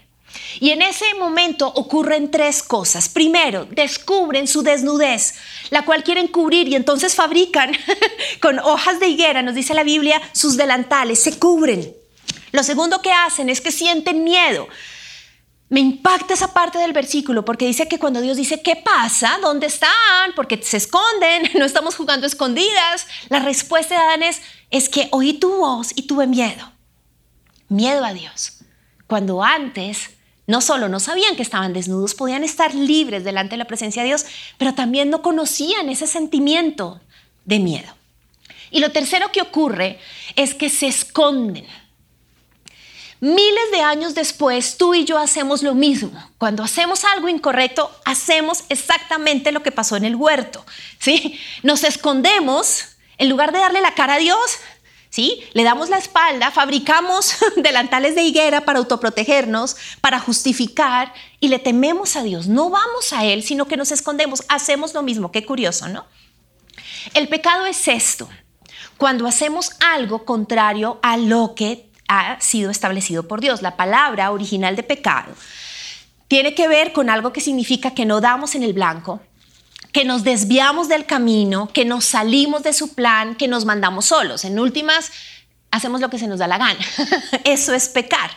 Y 0.59 0.71
en 0.71 0.81
ese 0.81 1.13
momento 1.15 1.67
ocurren 1.67 2.31
tres 2.31 2.63
cosas. 2.63 3.09
Primero, 3.09 3.65
descubren 3.65 4.47
su 4.47 4.61
desnudez, 4.61 5.35
la 5.69 5.85
cual 5.85 6.03
quieren 6.03 6.27
cubrir 6.27 6.67
y 6.67 6.75
entonces 6.75 7.15
fabrican 7.15 7.71
con 8.41 8.59
hojas 8.59 8.99
de 8.99 9.07
higuera, 9.07 9.41
nos 9.41 9.55
dice 9.55 9.73
la 9.73 9.83
Biblia, 9.83 10.21
sus 10.33 10.57
delantales, 10.57 11.21
se 11.21 11.37
cubren. 11.39 11.93
Lo 12.51 12.63
segundo 12.63 13.01
que 13.01 13.11
hacen 13.11 13.49
es 13.49 13.61
que 13.61 13.71
sienten 13.71 14.23
miedo. 14.23 14.67
Me 15.69 15.79
impacta 15.79 16.33
esa 16.33 16.51
parte 16.51 16.79
del 16.79 16.93
versículo 16.93 17.45
porque 17.45 17.67
dice 17.67 17.87
que 17.87 17.99
cuando 17.99 18.21
Dios 18.21 18.37
dice, 18.37 18.61
¿qué 18.61 18.75
pasa? 18.75 19.37
¿Dónde 19.39 19.67
están? 19.67 20.33
Porque 20.35 20.61
se 20.63 20.77
esconden, 20.77 21.43
no 21.59 21.65
estamos 21.65 21.95
jugando 21.95 22.25
escondidas. 22.25 23.07
La 23.29 23.39
respuesta 23.39 23.95
de 23.95 24.01
Adán 24.01 24.23
es, 24.23 24.41
es 24.71 24.89
que 24.89 25.07
oí 25.11 25.33
tu 25.33 25.57
voz 25.57 25.91
y 25.95 26.03
tuve 26.03 26.25
miedo. 26.25 26.71
Miedo 27.67 28.03
a 28.03 28.13
Dios. 28.13 28.61
Cuando 29.05 29.43
antes 29.43 30.09
no 30.47 30.61
solo 30.61 30.89
no 30.89 30.99
sabían 30.99 31.35
que 31.35 31.43
estaban 31.43 31.73
desnudos, 31.73 32.15
podían 32.15 32.43
estar 32.43 32.73
libres 32.73 33.23
delante 33.23 33.51
de 33.51 33.57
la 33.57 33.65
presencia 33.65 34.01
de 34.01 34.07
Dios, 34.07 34.25
pero 34.57 34.73
también 34.73 35.11
no 35.11 35.21
conocían 35.21 35.89
ese 35.89 36.07
sentimiento 36.07 36.99
de 37.45 37.59
miedo. 37.59 37.93
Y 38.71 38.79
lo 38.79 38.91
tercero 38.91 39.31
que 39.31 39.43
ocurre 39.43 39.99
es 40.35 40.55
que 40.55 40.69
se 40.69 40.87
esconden. 40.87 41.67
Miles 43.21 43.71
de 43.71 43.81
años 43.81 44.15
después, 44.15 44.77
tú 44.77 44.93
y 44.93 45.03
yo 45.03 45.17
hacemos 45.17 45.61
lo 45.61 45.75
mismo. 45.75 46.11
Cuando 46.37 46.63
hacemos 46.63 47.03
algo 47.03 47.27
incorrecto, 47.27 47.91
hacemos 48.05 48.63
exactamente 48.69 49.51
lo 49.51 49.61
que 49.61 49.73
pasó 49.73 49.97
en 49.97 50.05
el 50.05 50.15
huerto. 50.15 50.65
¿sí? 50.99 51.37
Nos 51.61 51.83
escondemos, 51.83 52.85
en 53.17 53.27
lugar 53.27 53.51
de 53.51 53.59
darle 53.59 53.81
la 53.81 53.93
cara 53.93 54.15
a 54.15 54.19
Dios, 54.19 54.59
¿Sí? 55.11 55.43
Le 55.53 55.63
damos 55.63 55.89
la 55.89 55.97
espalda, 55.97 56.51
fabricamos 56.51 57.35
delantales 57.55 58.13
de 58.13 58.21
higuera 58.21 58.61
para 58.61 58.77
autoprotegernos, 58.77 59.75
para 60.01 60.19
justificar 60.19 61.11
y 61.39 61.47
le 61.47 61.57
tememos 61.57 62.15
a 62.15 62.21
Dios. 62.21 62.45
No 62.45 62.69
vamos 62.69 63.11
a 63.11 63.25
Él, 63.25 63.41
sino 63.41 63.67
que 63.67 63.75
nos 63.75 63.91
escondemos. 63.91 64.43
Hacemos 64.49 64.93
lo 64.93 65.01
mismo. 65.01 65.31
Qué 65.31 65.43
curioso, 65.47 65.87
¿no? 65.87 66.05
El 67.15 67.27
pecado 67.27 67.65
es 67.65 67.87
esto, 67.87 68.29
cuando 68.97 69.25
hacemos 69.25 69.71
algo 69.79 70.25
contrario 70.25 70.99
a 71.01 71.17
lo 71.17 71.55
que 71.55 71.88
ha 72.09 72.41
sido 72.41 72.71
establecido 72.71 73.27
por 73.27 73.39
Dios. 73.39 73.61
La 73.61 73.77
palabra 73.77 74.31
original 74.31 74.75
de 74.75 74.83
pecado 74.83 75.33
tiene 76.27 76.53
que 76.53 76.67
ver 76.67 76.91
con 76.91 77.09
algo 77.09 77.31
que 77.31 77.39
significa 77.39 77.91
que 77.91 78.05
no 78.05 78.19
damos 78.19 78.55
en 78.55 78.63
el 78.63 78.73
blanco, 78.73 79.21
que 79.93 80.03
nos 80.03 80.23
desviamos 80.23 80.89
del 80.89 81.05
camino, 81.05 81.69
que 81.73 81.85
nos 81.85 82.05
salimos 82.05 82.63
de 82.63 82.73
su 82.73 82.93
plan, 82.93 83.35
que 83.35 83.47
nos 83.47 83.63
mandamos 83.63 84.07
solos. 84.07 84.43
En 84.43 84.59
últimas, 84.59 85.11
hacemos 85.71 86.01
lo 86.01 86.09
que 86.09 86.19
se 86.19 86.27
nos 86.27 86.39
da 86.39 86.47
la 86.47 86.57
gana. 86.57 86.79
Eso 87.43 87.73
es 87.73 87.89
pecar. 87.89 88.31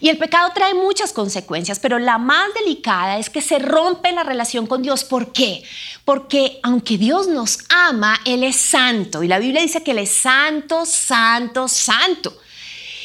Y 0.00 0.10
el 0.10 0.18
pecado 0.18 0.50
trae 0.54 0.74
muchas 0.74 1.12
consecuencias, 1.12 1.78
pero 1.78 1.98
la 1.98 2.18
más 2.18 2.52
delicada 2.54 3.18
es 3.18 3.30
que 3.30 3.40
se 3.40 3.58
rompe 3.58 4.12
la 4.12 4.22
relación 4.22 4.66
con 4.66 4.82
Dios. 4.82 5.04
¿Por 5.04 5.32
qué? 5.32 5.62
Porque 6.04 6.60
aunque 6.62 6.98
Dios 6.98 7.28
nos 7.28 7.58
ama, 7.68 8.20
Él 8.24 8.42
es 8.42 8.56
santo. 8.56 9.22
Y 9.22 9.28
la 9.28 9.38
Biblia 9.38 9.62
dice 9.62 9.82
que 9.82 9.92
Él 9.92 9.98
es 9.98 10.10
santo, 10.10 10.84
santo, 10.84 11.68
santo. 11.68 12.36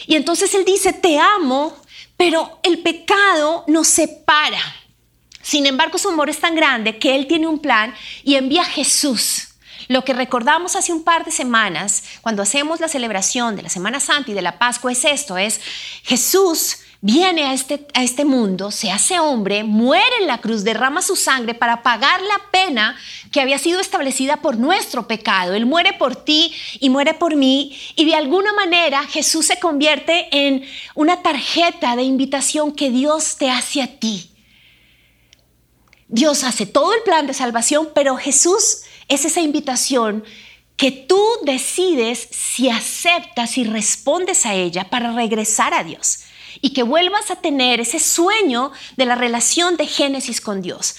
Y 0.10 0.16
entonces 0.16 0.56
Él 0.56 0.66
dice, 0.66 0.92
te 0.92 1.20
amo, 1.20 1.78
pero 2.18 2.60
el 2.64 2.80
pecado 2.80 3.64
nos 3.68 3.88
separa. 3.88 4.60
Sin 5.40 5.68
embargo, 5.68 6.00
su 6.00 6.10
amor 6.10 6.32
es 6.32 6.40
tan 6.40 6.56
grande 6.56 6.98
que 6.98 7.14
Él 7.14 7.28
tiene 7.28 7.46
un 7.46 7.60
plan 7.60 7.94
y 8.24 8.34
envía 8.34 8.64
a 8.64 8.66
Jesús. 8.66 9.50
Lo 9.88 10.04
que 10.04 10.14
recordamos 10.14 10.76
hace 10.76 10.92
un 10.92 11.04
par 11.04 11.26
de 11.26 11.32
semanas, 11.32 12.04
cuando 12.22 12.42
hacemos 12.42 12.80
la 12.80 12.88
celebración 12.88 13.56
de 13.56 13.62
la 13.62 13.70
Semana 13.70 14.00
Santa 14.00 14.32
y 14.32 14.34
de 14.34 14.42
la 14.42 14.58
Pascua, 14.58 14.92
es 14.92 15.06
esto, 15.06 15.38
es 15.38 15.62
Jesús 16.02 16.80
viene 17.02 17.46
a 17.46 17.54
este, 17.54 17.88
a 17.94 18.04
este 18.04 18.26
mundo, 18.26 18.72
se 18.72 18.92
hace 18.92 19.20
hombre, 19.20 19.64
muere 19.64 20.18
en 20.20 20.28
la 20.28 20.40
cruz, 20.40 20.64
derrama 20.64 21.02
su 21.02 21.16
sangre 21.16 21.54
para 21.54 21.82
pagar 21.82 22.22
la 22.22 22.42
pena 22.52 22.98
que 23.32 23.40
había 23.40 23.58
sido 23.58 23.80
establecida 23.80 24.38
por 24.38 24.58
nuestro 24.58 25.08
pecado. 25.08 25.54
Él 25.54 25.66
muere 25.66 25.94
por 25.94 26.16
ti 26.16 26.54
y 26.80 26.90
muere 26.90 27.14
por 27.14 27.36
mí 27.36 27.78
y 27.96 28.06
de 28.06 28.16
alguna 28.16 28.52
manera 28.54 29.04
Jesús 29.04 29.46
se 29.46 29.60
convierte 29.60 30.28
en 30.32 30.66
una 30.94 31.22
tarjeta 31.22 31.96
de 31.96 32.04
invitación 32.04 32.74
que 32.74 32.90
Dios 32.90 33.38
te 33.38 33.50
hace 33.50 33.82
a 33.82 33.88
ti. 33.88 34.32
Dios 36.10 36.44
hace 36.44 36.66
todo 36.66 36.94
el 36.94 37.04
plan 37.04 37.28
de 37.28 37.34
salvación, 37.34 37.90
pero 37.94 38.18
Jesús 38.18 38.82
es 39.08 39.26
esa 39.26 39.42
invitación 39.42 40.24
que 40.76 40.92
tú 40.92 41.22
decides 41.44 42.28
si 42.32 42.70
aceptas 42.70 43.58
y 43.58 43.64
respondes 43.64 44.46
a 44.46 44.56
ella 44.56 44.90
para 44.90 45.12
regresar 45.12 45.74
a 45.74 45.84
Dios 45.84 46.24
y 46.62 46.72
que 46.72 46.84
vuelvas 46.84 47.32
a 47.32 47.38
tener 47.38 47.80
ese 47.80 48.00
sueño 48.00 48.72
de 48.98 49.06
la 49.06 49.16
relación 49.16 49.78
de 49.78 49.88
Génesis 49.88 50.42
con 50.42 50.62
Dios. 50.62 50.96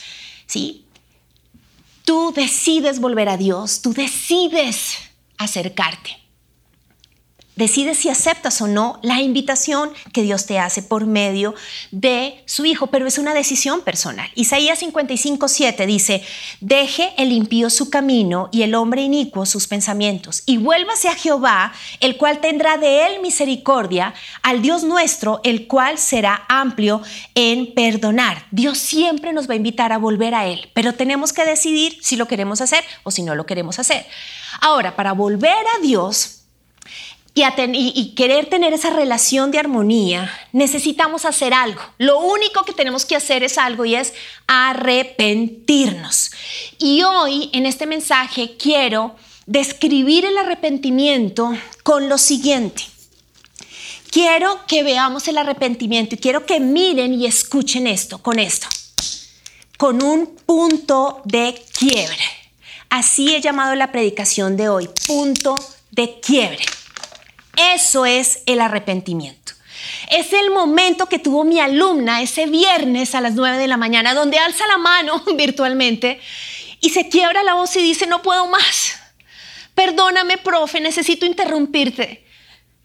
¿Sí? 0.46 0.84
Tú 2.04 2.32
decides 2.34 3.00
volver 3.00 3.28
a 3.28 3.36
Dios, 3.36 3.82
tú 3.82 3.92
decides 3.92 4.96
acercarte. 5.38 6.18
Decides 7.60 7.98
si 7.98 8.08
aceptas 8.08 8.62
o 8.62 8.68
no 8.68 8.98
la 9.02 9.20
invitación 9.20 9.92
que 10.14 10.22
Dios 10.22 10.46
te 10.46 10.58
hace 10.58 10.82
por 10.82 11.04
medio 11.04 11.54
de 11.90 12.42
su 12.46 12.64
Hijo, 12.64 12.86
pero 12.86 13.06
es 13.06 13.18
una 13.18 13.34
decisión 13.34 13.82
personal. 13.82 14.30
Isaías 14.34 14.78
55, 14.78 15.46
7 15.46 15.84
dice, 15.84 16.22
deje 16.62 17.12
el 17.18 17.32
impío 17.32 17.68
su 17.68 17.90
camino 17.90 18.48
y 18.50 18.62
el 18.62 18.74
hombre 18.74 19.02
inicuo 19.02 19.44
sus 19.44 19.66
pensamientos, 19.66 20.42
y 20.46 20.56
vuélvase 20.56 21.10
a 21.10 21.14
Jehová, 21.14 21.74
el 22.00 22.16
cual 22.16 22.40
tendrá 22.40 22.78
de 22.78 23.06
él 23.06 23.20
misericordia, 23.20 24.14
al 24.40 24.62
Dios 24.62 24.82
nuestro, 24.82 25.42
el 25.44 25.66
cual 25.66 25.98
será 25.98 26.46
amplio 26.48 27.02
en 27.34 27.74
perdonar. 27.74 28.46
Dios 28.52 28.78
siempre 28.78 29.34
nos 29.34 29.50
va 29.50 29.52
a 29.52 29.58
invitar 29.58 29.92
a 29.92 29.98
volver 29.98 30.34
a 30.34 30.46
Él, 30.46 30.70
pero 30.72 30.94
tenemos 30.94 31.34
que 31.34 31.44
decidir 31.44 31.98
si 32.00 32.16
lo 32.16 32.26
queremos 32.26 32.62
hacer 32.62 32.82
o 33.02 33.10
si 33.10 33.20
no 33.20 33.34
lo 33.34 33.44
queremos 33.44 33.78
hacer. 33.78 34.06
Ahora, 34.62 34.96
para 34.96 35.12
volver 35.12 35.66
a 35.76 35.82
Dios, 35.82 36.39
y, 37.34 38.14
querer 38.16 38.46
tener 38.46 38.72
esa 38.72 38.90
relación 38.90 39.50
de 39.50 39.58
armonía, 39.58 40.30
necesitamos 40.52 41.24
hacer 41.24 41.54
algo. 41.54 41.80
Lo 41.98 42.18
único 42.18 42.64
que 42.64 42.72
tenemos 42.72 43.04
que 43.04 43.16
hacer 43.16 43.42
es 43.42 43.56
algo 43.56 43.84
y 43.84 43.94
es 43.94 44.12
arrepentirnos. 44.46 46.32
Y 46.78 47.02
hoy 47.02 47.50
en 47.52 47.66
este 47.66 47.86
mensaje 47.86 48.56
quiero 48.58 49.14
describir 49.46 50.24
el 50.24 50.36
arrepentimiento 50.38 51.52
con 51.82 52.08
lo 52.08 52.18
siguiente. 52.18 52.82
Quiero 54.10 54.66
que 54.66 54.82
veamos 54.82 55.28
el 55.28 55.38
arrepentimiento 55.38 56.16
y 56.16 56.18
quiero 56.18 56.44
que 56.44 56.58
miren 56.58 57.14
y 57.14 57.26
escuchen 57.26 57.86
esto, 57.86 58.18
con 58.18 58.40
esto, 58.40 58.66
con 59.78 60.02
un 60.02 60.34
punto 60.46 61.22
de 61.24 61.62
quiebre. 61.78 62.18
Así 62.88 63.36
he 63.36 63.40
llamado 63.40 63.76
la 63.76 63.92
predicación 63.92 64.56
de 64.56 64.68
hoy, 64.68 64.90
punto 65.06 65.64
de 65.92 66.18
quiebre. 66.18 66.64
Eso 67.56 68.06
es 68.06 68.42
el 68.46 68.60
arrepentimiento. 68.60 69.52
Es 70.10 70.32
el 70.32 70.50
momento 70.50 71.06
que 71.06 71.18
tuvo 71.18 71.44
mi 71.44 71.60
alumna 71.60 72.22
ese 72.22 72.46
viernes 72.46 73.14
a 73.14 73.20
las 73.20 73.34
9 73.34 73.58
de 73.58 73.68
la 73.68 73.76
mañana, 73.76 74.14
donde 74.14 74.38
alza 74.38 74.66
la 74.66 74.78
mano 74.78 75.22
virtualmente 75.36 76.20
y 76.80 76.90
se 76.90 77.08
quiebra 77.08 77.42
la 77.42 77.54
voz 77.54 77.74
y 77.76 77.82
dice, 77.82 78.06
no 78.06 78.22
puedo 78.22 78.46
más. 78.46 78.98
Perdóname, 79.74 80.38
profe, 80.38 80.80
necesito 80.80 81.26
interrumpirte. 81.26 82.24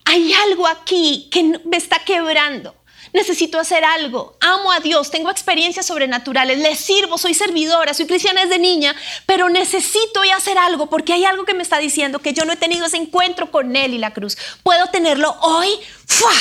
Hay 0.04 0.32
algo 0.32 0.66
aquí 0.66 1.28
que 1.30 1.42
me 1.64 1.76
está 1.76 1.98
quebrando 1.98 2.74
necesito 3.12 3.58
hacer 3.58 3.84
algo, 3.84 4.36
amo 4.40 4.70
a 4.70 4.78
Dios, 4.78 5.10
tengo 5.10 5.30
experiencias 5.30 5.86
sobrenaturales, 5.86 6.58
le 6.58 6.76
sirvo, 6.76 7.18
soy 7.18 7.34
servidora, 7.34 7.94
soy 7.94 8.06
cristiana 8.06 8.42
desde 8.42 8.58
niña, 8.58 8.94
pero 9.26 9.48
necesito 9.48 10.24
ir 10.24 10.36
hacer 10.36 10.58
algo 10.58 10.86
porque 10.86 11.12
hay 11.12 11.24
algo 11.24 11.44
que 11.44 11.54
me 11.54 11.62
está 11.62 11.78
diciendo 11.78 12.20
que 12.20 12.32
yo 12.32 12.44
no 12.44 12.52
he 12.52 12.56
tenido 12.56 12.86
ese 12.86 12.96
encuentro 12.96 13.50
con 13.50 13.74
Él 13.74 13.94
y 13.94 13.98
la 13.98 14.12
cruz. 14.12 14.36
Puedo 14.62 14.86
tenerlo 14.88 15.36
hoy, 15.40 15.68
¡fua! 16.06 16.32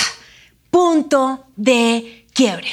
punto 0.69 1.45
de 1.55 2.27
quiebre. 2.33 2.67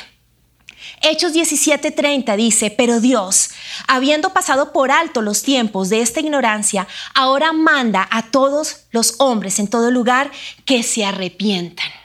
Hechos 1.00 1.32
17:30 1.32 2.37
dice, 2.37 2.70
pero 2.70 3.00
Dios, 3.00 3.50
habiendo 3.87 4.32
pasado 4.32 4.72
por 4.72 4.90
alto 4.90 5.22
los 5.22 5.42
tiempos 5.42 5.88
de 5.88 6.00
esta 6.00 6.20
ignorancia, 6.20 6.87
ahora 7.14 7.52
manda 7.52 8.06
a 8.11 8.30
todos 8.30 8.87
los 8.90 9.16
hombres 9.18 9.58
en 9.58 9.68
todo 9.68 9.90
lugar 9.90 10.30
que 10.64 10.82
se 10.82 11.04
arrepientan. 11.04 12.01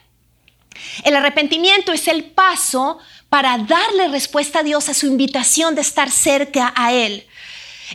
El 1.03 1.15
arrepentimiento 1.15 1.91
es 1.91 2.07
el 2.07 2.23
paso 2.23 2.99
para 3.29 3.57
darle 3.57 4.07
respuesta 4.07 4.59
a 4.59 4.63
Dios 4.63 4.89
a 4.89 4.93
su 4.93 5.07
invitación 5.07 5.75
de 5.75 5.81
estar 5.81 6.09
cerca 6.09 6.73
a 6.75 6.93
Él. 6.93 7.25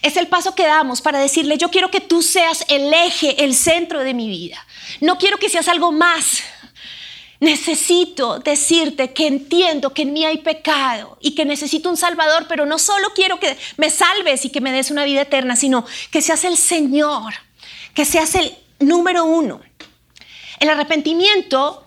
Es 0.00 0.16
el 0.16 0.26
paso 0.26 0.54
que 0.54 0.66
damos 0.66 1.02
para 1.02 1.18
decirle, 1.18 1.58
yo 1.58 1.70
quiero 1.70 1.90
que 1.90 2.00
tú 2.00 2.22
seas 2.22 2.64
el 2.68 2.92
eje, 2.92 3.44
el 3.44 3.54
centro 3.54 4.00
de 4.00 4.14
mi 4.14 4.28
vida. 4.28 4.64
No 5.00 5.18
quiero 5.18 5.38
que 5.38 5.50
seas 5.50 5.68
algo 5.68 5.92
más. 5.92 6.42
Necesito 7.40 8.38
decirte 8.38 9.12
que 9.12 9.26
entiendo 9.26 9.92
que 9.92 10.02
en 10.02 10.12
mí 10.12 10.24
hay 10.24 10.38
pecado 10.38 11.18
y 11.20 11.34
que 11.34 11.44
necesito 11.44 11.90
un 11.90 11.96
Salvador, 11.96 12.46
pero 12.48 12.66
no 12.66 12.78
solo 12.78 13.12
quiero 13.14 13.40
que 13.40 13.58
me 13.76 13.90
salves 13.90 14.44
y 14.44 14.50
que 14.50 14.60
me 14.60 14.72
des 14.72 14.90
una 14.90 15.04
vida 15.04 15.22
eterna, 15.22 15.56
sino 15.56 15.84
que 16.10 16.22
seas 16.22 16.44
el 16.44 16.56
Señor, 16.56 17.34
que 17.94 18.04
seas 18.04 18.34
el 18.36 18.56
número 18.78 19.24
uno. 19.24 19.60
El 20.60 20.70
arrepentimiento 20.70 21.84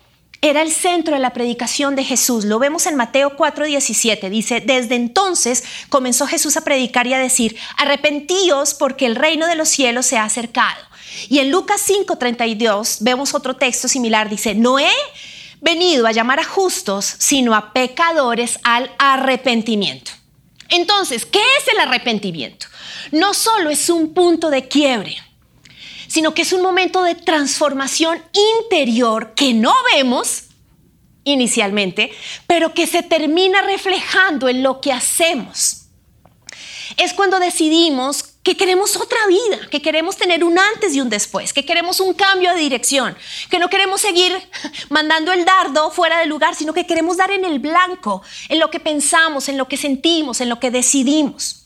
era 0.49 0.61
el 0.61 0.71
centro 0.71 1.15
de 1.15 1.19
la 1.19 1.33
predicación 1.33 1.95
de 1.95 2.03
Jesús. 2.03 2.45
Lo 2.45 2.59
vemos 2.59 2.85
en 2.85 2.95
Mateo 2.95 3.35
4:17. 3.35 4.29
Dice, 4.29 4.61
desde 4.61 4.95
entonces 4.95 5.63
comenzó 5.89 6.27
Jesús 6.27 6.55
a 6.55 6.61
predicar 6.61 7.07
y 7.07 7.13
a 7.13 7.19
decir, 7.19 7.57
arrepentíos 7.77 8.75
porque 8.75 9.07
el 9.07 9.15
reino 9.15 9.47
de 9.47 9.55
los 9.55 9.69
cielos 9.69 10.05
se 10.05 10.17
ha 10.17 10.23
acercado. 10.23 10.81
Y 11.29 11.39
en 11.39 11.49
Lucas 11.49 11.81
5:32 11.87 12.97
vemos 13.01 13.33
otro 13.33 13.55
texto 13.55 13.87
similar. 13.87 14.29
Dice, 14.29 14.53
no 14.53 14.77
he 14.77 14.91
venido 15.61 16.05
a 16.05 16.11
llamar 16.11 16.39
a 16.39 16.43
justos, 16.43 17.15
sino 17.17 17.55
a 17.55 17.73
pecadores 17.73 18.59
al 18.63 18.91
arrepentimiento. 18.99 20.11
Entonces, 20.69 21.25
¿qué 21.25 21.39
es 21.39 21.67
el 21.73 21.79
arrepentimiento? 21.79 22.67
No 23.11 23.33
solo 23.33 23.69
es 23.69 23.89
un 23.89 24.13
punto 24.13 24.49
de 24.49 24.67
quiebre, 24.67 25.17
sino 26.15 26.33
que 26.33 26.43
es 26.43 26.53
un 26.53 26.61
momento 26.61 27.03
de 27.03 27.13
transformación 27.13 28.23
interior 28.61 29.33
que 29.35 29.53
no 29.53 29.73
vemos 29.93 30.43
inicialmente, 31.25 32.09
pero 32.47 32.73
que 32.73 32.87
se 32.87 33.03
termina 33.03 33.61
reflejando 33.63 34.47
en 34.47 34.63
lo 34.63 34.79
que 34.79 34.93
hacemos. 34.93 35.87
Es 36.95 37.13
cuando 37.13 37.37
decidimos 37.37 38.23
que 38.43 38.55
queremos 38.55 38.95
otra 38.95 39.27
vida, 39.27 39.67
que 39.69 39.81
queremos 39.81 40.15
tener 40.15 40.45
un 40.45 40.57
antes 40.57 40.95
y 40.95 41.01
un 41.01 41.09
después, 41.09 41.51
que 41.51 41.65
queremos 41.65 41.99
un 41.99 42.13
cambio 42.13 42.53
de 42.53 42.61
dirección, 42.61 43.17
que 43.49 43.59
no 43.59 43.69
queremos 43.69 43.99
seguir 43.99 44.31
mandando 44.89 45.33
el 45.33 45.43
dardo 45.43 45.91
fuera 45.91 46.19
del 46.19 46.29
lugar, 46.29 46.55
sino 46.55 46.73
que 46.73 46.87
queremos 46.87 47.17
dar 47.17 47.31
en 47.31 47.43
el 47.43 47.59
blanco, 47.59 48.21
en 48.47 48.59
lo 48.59 48.71
que 48.71 48.79
pensamos, 48.79 49.49
en 49.49 49.57
lo 49.57 49.67
que 49.67 49.75
sentimos, 49.75 50.39
en 50.39 50.47
lo 50.47 50.61
que 50.61 50.71
decidimos. 50.71 51.63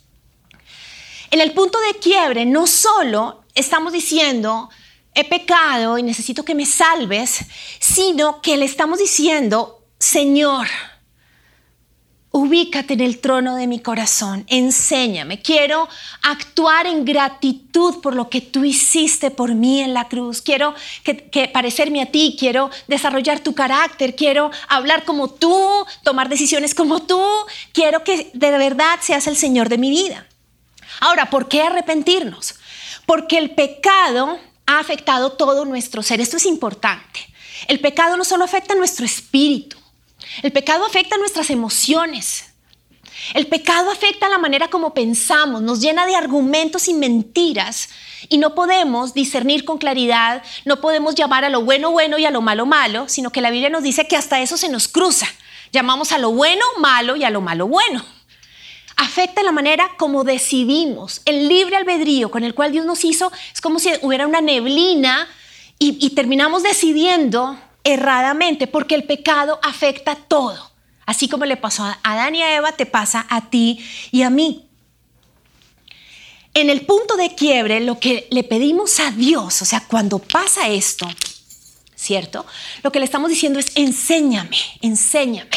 En 1.29 1.39
el 1.39 1.51
punto 1.51 1.79
de 1.82 2.00
quiebre 2.00 2.48
no 2.48 2.65
solo 2.65 3.44
estamos 3.60 3.94
diciendo, 3.94 4.70
he 5.13 5.25
pecado 5.25 5.98
y 5.98 6.04
necesito 6.04 6.44
que 6.44 6.56
me 6.56 6.66
salves, 6.66 7.39
sino 7.80 8.42
que 8.42 8.58
le 8.58 8.66
estamos 8.66 9.00
diciendo, 9.00 9.84
Señor, 10.00 10.68
ubícate 12.32 12.94
en 12.94 13.01
el 13.01 13.20
trono 13.20 13.56
de 13.56 13.66
mi 13.66 13.80
corazón, 13.80 14.46
enséñame, 14.48 15.42
quiero 15.42 15.89
actuar 16.22 16.86
en 16.86 17.04
gratitud 17.04 18.01
por 18.01 18.16
lo 18.16 18.30
que 18.30 18.39
tú 18.39 18.63
hiciste 18.63 19.32
por 19.32 19.56
mí 19.56 19.82
en 19.82 19.96
la 19.96 20.08
cruz, 20.08 20.42
quiero 20.42 20.75
que, 21.04 21.50
parecerme 21.51 22.01
a 22.01 22.12
ti, 22.12 22.36
quiero 22.38 22.70
desarrollar 22.88 23.39
tu 23.39 23.56
carácter, 23.56 24.16
quiero 24.16 24.51
hablar 24.68 25.06
como 25.06 25.30
tú, 25.30 25.86
tomar 26.04 26.30
decisiones 26.30 26.75
como 26.75 27.01
tú, 27.01 27.22
quiero 27.74 28.04
que 28.04 28.30
de 28.34 28.51
verdad 28.51 29.00
seas 29.01 29.25
el 29.25 29.36
Señor 29.36 29.68
de 29.68 29.80
mi 29.80 29.89
vida. 29.89 30.28
Ahora, 31.00 31.30
¿por 31.30 31.48
qué 31.48 31.63
arrepentirnos? 31.63 32.59
Porque 33.05 33.38
el 33.38 33.51
pecado 33.51 34.39
ha 34.65 34.79
afectado 34.79 35.31
todo 35.31 35.65
nuestro 35.65 36.03
ser. 36.03 36.22
Esto 36.22 36.38
es 36.38 36.46
importante. 36.46 37.19
El 37.67 37.79
pecado 37.79 38.17
no 38.17 38.24
solo 38.24 38.46
afecta 38.46 38.74
a 38.74 38.77
nuestro 38.77 39.05
espíritu, 39.05 39.77
el 40.43 40.51
pecado 40.51 40.86
afecta 40.86 41.15
a 41.15 41.17
nuestras 41.17 41.50
emociones. 41.50 42.46
El 43.34 43.48
pecado 43.48 43.91
afecta 43.91 44.29
la 44.29 44.38
manera 44.38 44.69
como 44.69 44.93
pensamos, 44.93 45.62
nos 45.62 45.81
llena 45.81 46.05
de 46.05 46.15
argumentos 46.15 46.88
y 46.88 46.93
mentiras 46.93 47.89
y 48.29 48.38
no 48.38 48.55
podemos 48.55 49.13
discernir 49.13 49.65
con 49.65 49.77
claridad, 49.77 50.41
no 50.63 50.79
podemos 50.79 51.15
llamar 51.15 51.43
a 51.43 51.50
lo 51.50 51.62
bueno 51.63 51.91
bueno 51.91 52.17
y 52.17 52.25
a 52.25 52.31
lo 52.31 52.41
malo 52.41 52.65
malo, 52.65 53.10
sino 53.10 53.31
que 53.31 53.41
la 53.41 53.51
Biblia 53.51 53.69
nos 53.69 53.84
dice 53.84 54.08
que 54.08 54.15
hasta 54.15 54.39
eso 54.39 54.55
se 54.55 54.69
nos 54.69 54.88
cruza. 54.88 55.27
Llamamos 55.74 56.13
a 56.13 56.17
lo 56.17 56.31
bueno 56.31 56.63
malo 56.77 57.17
y 57.17 57.25
a 57.25 57.29
lo 57.29 57.41
malo 57.41 57.67
bueno 57.67 58.05
afecta 59.00 59.44
la 59.44 59.53
manera 59.53 59.91
como 59.98 60.25
decidimos. 60.25 61.22
El 61.24 61.48
libre 61.48 61.77
albedrío 61.77 62.29
con 62.29 62.44
el 62.44 62.53
cual 62.53 62.74
Dios 62.74 62.86
nos 62.86 63.06
hizo 63.06 63.32
es 63.53 63.62
como 63.62 63.79
si 63.79 63.89
hubiera 64.01 64.27
una 64.27 64.41
neblina 64.41 65.27
y, 65.79 66.10
terminamos 66.10 66.63
decidiendo 66.63 67.58
erradamente 67.86 68.68
porque 68.68 68.96
el 68.96 69.06
pecado 69.06 69.58
afecta 69.63 70.15
todo. 70.15 70.72
Así 71.06 71.29
como 71.29 71.46
le 71.46 71.56
pasó 71.56 71.86
a 71.86 71.98
Adán 72.03 72.36
y 72.36 72.44
a 72.44 72.53
Eva, 72.58 72.74
te 72.74 72.86
pasa 72.86 73.25
a 73.29 73.50
ti 73.50 73.79
y 74.12 74.24
a 74.24 74.29
mí. 74.29 74.68
En 76.53 76.70
el 76.70 76.86
punto 76.86 77.15
de 77.15 77.34
quiebre, 77.36 77.79
lo 77.79 78.00
que 78.00 78.27
le 78.32 78.44
pedimos 78.44 79.00
a 79.00 79.12
Dios, 79.12 79.62
o 79.62 79.65
sea, 79.65 79.86
cuando 79.88 80.20
pasa 80.20 80.68
esto, 80.68 81.08
¿cierto? 81.96 82.46
Lo 82.84 82.91
que 82.91 83.00
le 83.00 83.06
estamos 83.06 83.29
diciendo 83.29 83.60
es, 83.60 83.72
enséñame, 83.75 84.58
enséñame. 84.82 85.50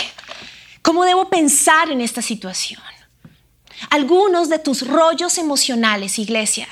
¿Cómo 0.81 1.05
debo 1.05 1.29
pensar 1.29 1.91
en 1.91 2.01
esta 2.01 2.23
situación? 2.23 2.81
Algunos 3.91 4.49
de 4.49 4.59
tus 4.59 4.87
rollos 4.87 5.39
emocionales, 5.39 6.19
iglesia, 6.19 6.69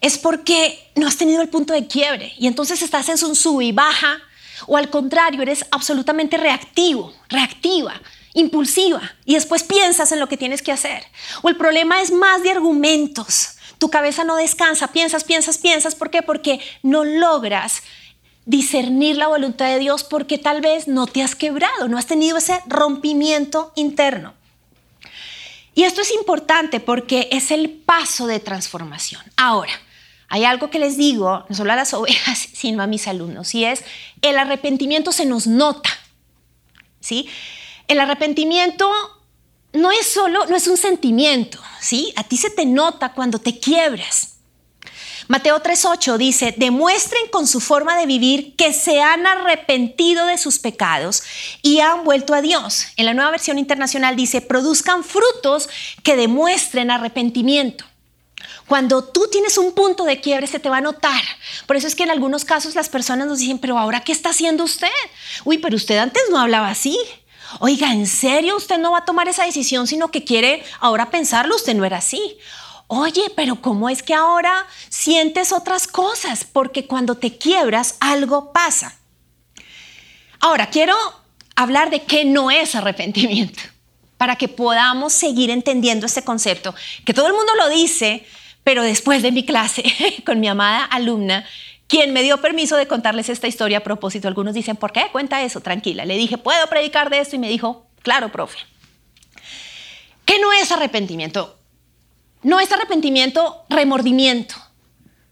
es 0.00 0.18
porque 0.18 0.90
no 0.94 1.06
has 1.06 1.16
tenido 1.16 1.42
el 1.42 1.48
punto 1.48 1.72
de 1.72 1.86
quiebre 1.86 2.34
y 2.38 2.46
entonces 2.46 2.82
estás 2.82 3.08
en 3.08 3.24
un 3.28 3.34
sub 3.34 3.60
y 3.60 3.72
baja 3.72 4.18
o 4.66 4.76
al 4.76 4.90
contrario, 4.90 5.42
eres 5.42 5.66
absolutamente 5.70 6.36
reactivo, 6.36 7.12
reactiva, 7.28 8.00
impulsiva 8.34 9.02
y 9.24 9.34
después 9.34 9.62
piensas 9.62 10.12
en 10.12 10.20
lo 10.20 10.28
que 10.28 10.36
tienes 10.36 10.62
que 10.62 10.72
hacer. 10.72 11.04
O 11.42 11.48
el 11.48 11.56
problema 11.56 12.00
es 12.00 12.10
más 12.10 12.42
de 12.42 12.50
argumentos. 12.50 13.50
Tu 13.78 13.90
cabeza 13.90 14.24
no 14.24 14.36
descansa, 14.36 14.88
piensas, 14.88 15.24
piensas, 15.24 15.58
piensas. 15.58 15.94
¿Por 15.94 16.10
qué? 16.10 16.22
Porque 16.22 16.60
no 16.82 17.04
logras 17.04 17.82
discernir 18.46 19.16
la 19.16 19.26
voluntad 19.26 19.66
de 19.66 19.78
Dios 19.78 20.04
porque 20.04 20.38
tal 20.38 20.60
vez 20.60 20.88
no 20.88 21.06
te 21.06 21.22
has 21.22 21.34
quebrado, 21.34 21.88
no 21.88 21.98
has 21.98 22.06
tenido 22.06 22.38
ese 22.38 22.60
rompimiento 22.66 23.72
interno. 23.74 24.34
Y 25.76 25.84
esto 25.84 26.00
es 26.00 26.10
importante 26.10 26.80
porque 26.80 27.28
es 27.30 27.50
el 27.50 27.68
paso 27.68 28.26
de 28.26 28.40
transformación. 28.40 29.20
Ahora, 29.36 29.72
hay 30.26 30.46
algo 30.46 30.70
que 30.70 30.78
les 30.78 30.96
digo, 30.96 31.44
no 31.50 31.54
solo 31.54 31.70
a 31.70 31.76
las 31.76 31.92
ovejas, 31.94 32.48
sino 32.52 32.82
a 32.82 32.86
mis 32.88 33.06
alumnos, 33.06 33.54
y 33.54 33.66
es 33.66 33.84
el 34.22 34.38
arrepentimiento 34.38 35.12
se 35.12 35.26
nos 35.26 35.46
nota. 35.46 35.90
¿Sí? 36.98 37.28
El 37.88 38.00
arrepentimiento 38.00 38.90
no 39.74 39.92
es 39.92 40.08
solo, 40.08 40.46
no 40.46 40.56
es 40.56 40.66
un 40.66 40.78
sentimiento, 40.78 41.60
¿sí? 41.78 42.12
A 42.16 42.24
ti 42.24 42.38
se 42.38 42.48
te 42.48 42.64
nota 42.64 43.12
cuando 43.12 43.38
te 43.38 43.60
quiebras. 43.60 44.35
Mateo 45.28 45.60
3:8 45.60 46.18
dice, 46.18 46.54
demuestren 46.56 47.28
con 47.30 47.46
su 47.46 47.60
forma 47.60 47.96
de 47.96 48.06
vivir 48.06 48.54
que 48.56 48.72
se 48.72 49.00
han 49.00 49.26
arrepentido 49.26 50.26
de 50.26 50.38
sus 50.38 50.58
pecados 50.58 51.22
y 51.62 51.80
han 51.80 52.04
vuelto 52.04 52.34
a 52.34 52.42
Dios. 52.42 52.86
En 52.96 53.06
la 53.06 53.14
nueva 53.14 53.30
versión 53.30 53.58
internacional 53.58 54.16
dice, 54.16 54.40
produzcan 54.40 55.04
frutos 55.04 55.68
que 56.02 56.16
demuestren 56.16 56.90
arrepentimiento. 56.90 57.84
Cuando 58.66 59.04
tú 59.04 59.28
tienes 59.30 59.58
un 59.58 59.72
punto 59.72 60.04
de 60.04 60.20
quiebre 60.20 60.46
se 60.46 60.58
te 60.58 60.68
va 60.68 60.78
a 60.78 60.80
notar. 60.80 61.22
Por 61.66 61.76
eso 61.76 61.86
es 61.86 61.94
que 61.94 62.02
en 62.02 62.10
algunos 62.10 62.44
casos 62.44 62.74
las 62.74 62.88
personas 62.88 63.26
nos 63.26 63.38
dicen, 63.38 63.58
pero 63.58 63.78
ahora, 63.78 64.00
¿qué 64.00 64.12
está 64.12 64.30
haciendo 64.30 64.64
usted? 64.64 64.88
Uy, 65.44 65.58
pero 65.58 65.76
usted 65.76 65.98
antes 65.98 66.22
no 66.30 66.38
hablaba 66.38 66.68
así. 66.68 66.98
Oiga, 67.60 67.92
¿en 67.92 68.06
serio 68.06 68.56
usted 68.56 68.78
no 68.78 68.90
va 68.92 68.98
a 68.98 69.04
tomar 69.04 69.28
esa 69.28 69.44
decisión, 69.44 69.86
sino 69.86 70.10
que 70.10 70.24
quiere 70.24 70.64
ahora 70.80 71.10
pensarlo? 71.10 71.54
Usted 71.54 71.74
no 71.74 71.84
era 71.84 71.98
así 71.98 72.38
oye, 72.88 73.30
pero 73.34 73.60
¿cómo 73.60 73.88
es 73.88 74.02
que 74.02 74.14
ahora 74.14 74.66
sientes 74.88 75.52
otras 75.52 75.86
cosas? 75.86 76.44
Porque 76.44 76.86
cuando 76.86 77.16
te 77.16 77.36
quiebras, 77.36 77.96
algo 78.00 78.52
pasa. 78.52 78.96
Ahora, 80.40 80.70
quiero 80.70 80.94
hablar 81.54 81.90
de 81.90 82.02
qué 82.02 82.24
no 82.24 82.50
es 82.50 82.74
arrepentimiento, 82.74 83.62
para 84.16 84.36
que 84.36 84.48
podamos 84.48 85.12
seguir 85.12 85.50
entendiendo 85.50 86.06
este 86.06 86.22
concepto, 86.22 86.74
que 87.04 87.14
todo 87.14 87.26
el 87.26 87.32
mundo 87.32 87.52
lo 87.56 87.68
dice, 87.68 88.26
pero 88.62 88.82
después 88.82 89.22
de 89.22 89.32
mi 89.32 89.44
clase 89.44 89.84
con 90.26 90.40
mi 90.40 90.48
amada 90.48 90.84
alumna, 90.84 91.44
quien 91.88 92.12
me 92.12 92.22
dio 92.22 92.40
permiso 92.40 92.76
de 92.76 92.88
contarles 92.88 93.28
esta 93.28 93.46
historia 93.46 93.78
a 93.78 93.84
propósito, 93.84 94.28
algunos 94.28 94.54
dicen, 94.54 94.76
¿por 94.76 94.92
qué 94.92 95.06
cuenta 95.12 95.42
eso? 95.42 95.60
Tranquila. 95.60 96.04
Le 96.04 96.16
dije, 96.16 96.36
¿puedo 96.36 96.66
predicar 96.66 97.10
de 97.10 97.20
esto? 97.20 97.36
Y 97.36 97.38
me 97.38 97.48
dijo, 97.48 97.86
claro, 98.02 98.32
profe. 98.32 98.58
¿Qué 100.24 100.40
no 100.40 100.52
es 100.52 100.72
arrepentimiento? 100.72 101.55
No 102.42 102.60
es 102.60 102.70
arrepentimiento, 102.72 103.64
remordimiento. 103.68 104.54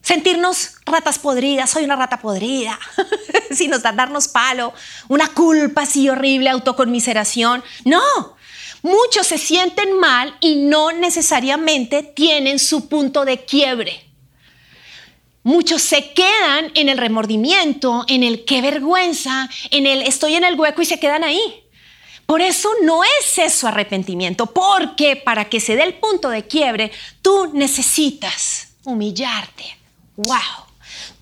Sentirnos 0.03 0.73
ratas 0.85 1.19
podridas, 1.19 1.71
soy 1.71 1.85
una 1.85 1.97
rata 1.97 2.21
podrida, 2.21 2.79
si 3.51 3.69
nos 3.69 3.83
da 3.83 3.93
darnos 3.93 4.29
palo, 4.29 4.75
una 5.09 5.29
culpa 5.29 5.83
así 5.83 6.11
horrible, 6.11 6.51
autoconmiseración. 6.51 7.65
No, 7.87 8.37
muchos 8.83 9.27
se 9.27 9.39
sienten 9.39 9.99
mal 9.99 10.37
y 10.41 10.57
no 10.57 10.93
necesariamente 10.93 12.03
tienen 12.03 12.59
su 12.59 12.89
punto 12.89 13.25
de 13.25 13.45
quiebre. 13.47 14.05
Muchos 15.43 15.83
se 15.83 16.13
quedan 16.13 16.71
en 16.75 16.89
el 16.89 16.99
remordimiento, 16.99 18.05
en 18.09 18.23
el 18.23 18.45
qué 18.45 18.61
vergüenza, 18.61 19.49
en 19.71 19.87
el 19.87 20.03
estoy 20.03 20.35
en 20.35 20.45
el 20.45 20.59
hueco 20.59 20.83
y 20.83 20.87
se 20.87 21.01
quedan 21.01 21.25
ahí. 21.25 21.64
Por 22.27 22.41
eso 22.41 22.69
no 22.83 23.03
es 23.05 23.39
eso 23.39 23.69
arrepentimiento, 23.69 24.47
porque 24.47 25.17
para 25.17 25.49
que 25.49 25.61
se 25.61 25.77
dé 25.77 25.83
el 25.83 25.95
punto 25.95 26.31
de 26.31 26.47
quiebre, 26.47 26.91
tú 27.21 27.51
necesitas 27.53 28.69
humillarte. 28.85 29.65
¡Wow! 30.17 30.39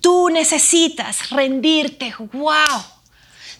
Tú 0.00 0.28
necesitas 0.28 1.30
rendirte. 1.30 2.14
¡Wow! 2.32 2.82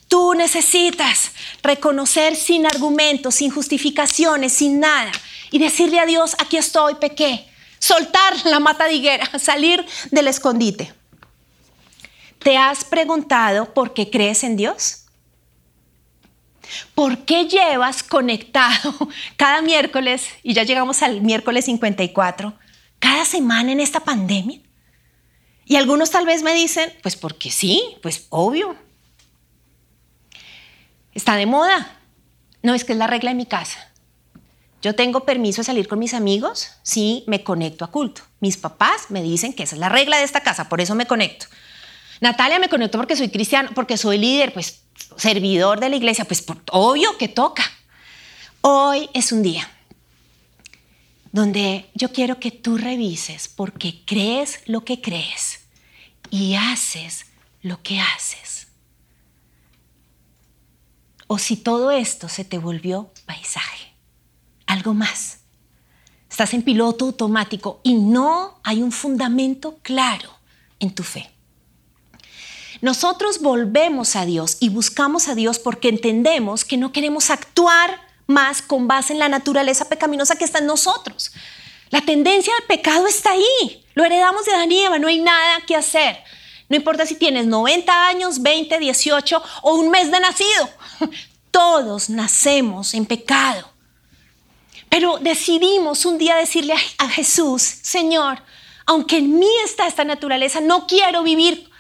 Tú 0.09 0.35
necesitas 0.35 1.33
reconocer 1.63 2.37
sin 2.37 2.67
argumentos, 2.67 3.37
sin 3.37 3.51
justificaciones, 3.51 4.53
sin 4.53 4.79
nada 4.79 5.11
y 5.53 5.59
decirle 5.59 6.01
a 6.01 6.07
Dios, 6.07 6.35
aquí 6.39 6.57
estoy, 6.57 6.97
pequé. 6.97 7.47
Soltar 7.79 8.35
la 8.45 8.59
mata 8.59 8.87
de 8.87 8.95
higuera, 8.95 9.31
salir 9.39 9.87
del 10.11 10.27
escondite. 10.27 10.93
¿Te 12.41 12.57
has 12.57 12.85
preguntado 12.85 13.73
por 13.73 13.95
qué 13.95 14.11
crees 14.11 14.43
en 14.43 14.57
Dios? 14.57 15.02
¿Por 16.95 17.25
qué 17.25 17.47
llevas 17.47 18.03
conectado 18.03 18.95
cada 19.37 19.63
miércoles, 19.63 20.29
y 20.43 20.55
ya 20.55 20.63
llegamos 20.63 21.03
al 21.03 21.21
miércoles 21.21 21.65
54, 21.67 22.55
cada 22.99 23.25
semana 23.25 23.73
en 23.73 23.81
esta 23.81 24.01
pandemia? 24.01 24.61
Y 25.65 25.77
algunos 25.77 26.11
tal 26.11 26.27
vez 26.27 26.43
me 26.43 26.55
dicen, 26.55 26.93
pues 27.03 27.17
porque 27.17 27.51
sí, 27.51 27.97
pues 28.03 28.27
obvio. 28.31 28.77
Está 31.15 31.37
de 31.37 31.47
moda. 31.47 31.99
No, 32.63 32.75
es 32.75 32.85
que 32.85 32.93
es 32.93 32.99
la 32.99 33.07
regla 33.07 33.31
de 33.31 33.37
mi 33.37 33.47
casa. 33.47 33.93
Yo 34.83 34.97
tengo 34.97 35.25
permiso 35.25 35.61
de 35.61 35.67
salir 35.67 35.87
con 35.87 36.01
mis 36.01 36.13
amigos 36.13 36.73
si 36.83 37.25
me 37.29 37.45
conecto 37.45 37.85
a 37.85 37.91
culto. 37.91 38.23
Mis 38.41 38.57
papás 38.57 39.11
me 39.11 39.23
dicen 39.23 39.53
que 39.53 39.63
esa 39.63 39.77
es 39.77 39.81
la 39.81 39.89
regla 39.89 40.19
de 40.19 40.25
esta 40.25 40.41
casa, 40.41 40.69
por 40.69 40.81
eso 40.81 40.97
me 40.97 41.07
conecto. 41.07 41.47
Natalia 42.23 42.61
me 42.61 42.69
conectó 42.69 42.99
porque 42.99 43.17
soy 43.17 43.31
cristiano, 43.31 43.71
porque 43.75 43.97
soy 43.97 44.17
líder, 44.17 44.53
pues 44.55 44.85
servidor 45.17 45.81
de 45.81 45.91
la 45.91 45.97
iglesia, 45.97 46.25
pues 46.25 46.45
obvio 46.71 47.19
que 47.19 47.27
toca. 47.27 47.65
Hoy 48.61 49.11
es 49.13 49.33
un 49.33 49.43
día 49.43 49.69
donde 51.33 51.91
yo 51.95 52.13
quiero 52.13 52.39
que 52.39 52.53
tú 52.53 52.79
revises 52.79 53.49
porque 53.49 54.05
crees 54.07 54.61
lo 54.67 54.85
que 54.85 55.01
crees 55.01 55.63
y 56.31 56.55
haces 56.55 57.27
lo 57.61 57.83
que 57.83 57.99
haces. 57.99 58.69
O 61.27 61.39
si 61.39 61.57
todo 61.57 61.91
esto 61.91 62.29
se 62.29 62.45
te 62.45 62.59
volvió 62.59 63.11
paisaje, 63.27 63.95
algo 64.67 64.95
más. 64.95 65.41
Estás 66.31 66.55
en 66.55 66.63
piloto 66.63 67.07
automático 67.07 67.81
y 67.83 67.95
no 67.95 68.61
hay 68.63 68.81
un 68.81 68.93
fundamento 68.93 69.81
claro 69.83 70.31
en 70.79 70.95
tu 70.95 71.03
fe. 71.03 71.29
Nosotros 72.83 73.41
volvemos 73.41 74.17
a 74.17 74.27
Dios 74.27 74.57
y 74.59 74.69
buscamos 74.69 75.29
a 75.29 75.37
Dios 75.37 75.61
porque 75.61 75.89
entendemos 75.89 76.65
que 76.65 76.77
no 76.77 76.91
queremos 76.91 77.31
actuar 77.31 78.01
más 78.27 78.61
con 78.61 78.89
base 78.89 79.13
en 79.13 79.21
la 79.21 79.29
naturaleza 79.29 79.89
pecaminosa 79.89 80.35
que 80.35 80.45
está 80.45 80.59
en 80.59 80.67
nosotros. 80.67 81.31
La 81.91 82.01
tendencia 82.01 82.53
al 82.57 82.65
pecado 82.65 83.07
está 83.07 83.31
ahí. 83.31 83.87
Lo 83.95 84.05
heredamos 84.05 84.45
de 84.45 84.53
Adán 84.53 84.73
y 84.73 84.81
Eva, 84.81 84.99
no 84.99 85.07
hay 85.07 85.21
nada 85.21 85.61
que 85.65 85.77
hacer. 85.77 86.19
No 86.69 86.75
importa 86.75 87.07
si 87.07 87.15
tienes 87.15 87.47
90 87.47 88.09
años, 88.09 88.43
20, 88.43 88.77
18 88.81 89.43
o 89.63 89.75
un 89.77 89.89
mes 89.89 90.11
de 90.11 90.19
nacido. 90.19 90.69
Todos 91.53 92.11
nacemos 92.11 92.95
en 92.95 93.07
pecado. 93.07 93.71
Pero 94.89 95.19
decidimos 95.19 96.05
un 96.05 96.19
día 96.19 96.35
decirle 96.35 96.75
a, 96.99 97.09
Jesús, 97.09 97.63
Señor, 97.63 98.43
aunque 98.87 99.19
en 99.19 99.39
mí 99.39 99.51
está 99.65 99.87
esta 99.87 100.05
naturaleza, 100.05 100.61
no 100.61 100.89
quiero 100.89 101.23
vivir 101.23 101.71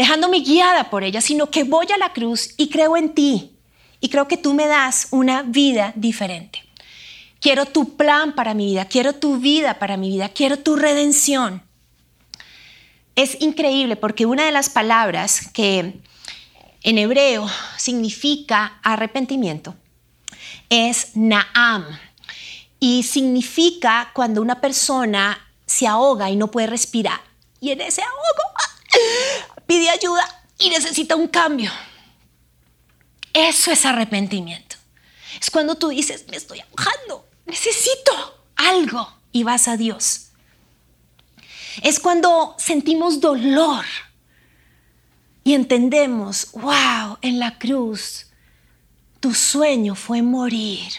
dejándome 0.00 0.40
guiada 0.40 0.88
por 0.88 1.04
ella, 1.04 1.20
sino 1.20 1.50
que 1.50 1.62
voy 1.62 1.86
a 1.92 1.98
la 1.98 2.14
cruz 2.14 2.54
y 2.56 2.70
creo 2.70 2.96
en 2.96 3.12
ti. 3.12 3.58
Y 4.00 4.08
creo 4.08 4.26
que 4.28 4.38
tú 4.38 4.54
me 4.54 4.66
das 4.66 5.08
una 5.10 5.42
vida 5.42 5.92
diferente. 5.94 6.64
Quiero 7.38 7.66
tu 7.66 7.98
plan 7.98 8.34
para 8.34 8.54
mi 8.54 8.64
vida, 8.64 8.86
quiero 8.86 9.12
tu 9.12 9.36
vida 9.36 9.78
para 9.78 9.98
mi 9.98 10.08
vida, 10.08 10.30
quiero 10.30 10.58
tu 10.58 10.76
redención. 10.76 11.62
Es 13.14 13.42
increíble 13.42 13.94
porque 13.94 14.24
una 14.24 14.46
de 14.46 14.52
las 14.52 14.70
palabras 14.70 15.50
que 15.52 16.00
en 16.82 16.98
hebreo 16.98 17.46
significa 17.76 18.80
arrepentimiento 18.82 19.74
es 20.70 21.14
naam 21.14 21.84
y 22.78 23.02
significa 23.02 24.12
cuando 24.14 24.40
una 24.40 24.62
persona 24.62 25.46
se 25.66 25.86
ahoga 25.86 26.30
y 26.30 26.36
no 26.36 26.50
puede 26.50 26.68
respirar 26.68 27.20
y 27.60 27.72
en 27.72 27.82
ese 27.82 28.00
ahogo 28.00 28.50
pide 29.70 29.88
ayuda 29.88 30.24
y 30.58 30.68
necesita 30.68 31.14
un 31.14 31.28
cambio. 31.28 31.70
Eso 33.32 33.70
es 33.70 33.86
arrepentimiento. 33.86 34.74
Es 35.40 35.48
cuando 35.48 35.76
tú 35.76 35.90
dices, 35.90 36.24
me 36.28 36.36
estoy 36.36 36.58
ahogando, 36.58 37.28
necesito 37.46 38.12
algo 38.56 39.08
y 39.30 39.44
vas 39.44 39.68
a 39.68 39.76
Dios. 39.76 40.30
Es 41.82 42.00
cuando 42.00 42.56
sentimos 42.58 43.20
dolor 43.20 43.84
y 45.44 45.54
entendemos, 45.54 46.50
wow, 46.50 47.18
en 47.22 47.38
la 47.38 47.56
cruz 47.56 48.26
tu 49.20 49.32
sueño 49.32 49.94
fue 49.94 50.20
morir. 50.20 50.92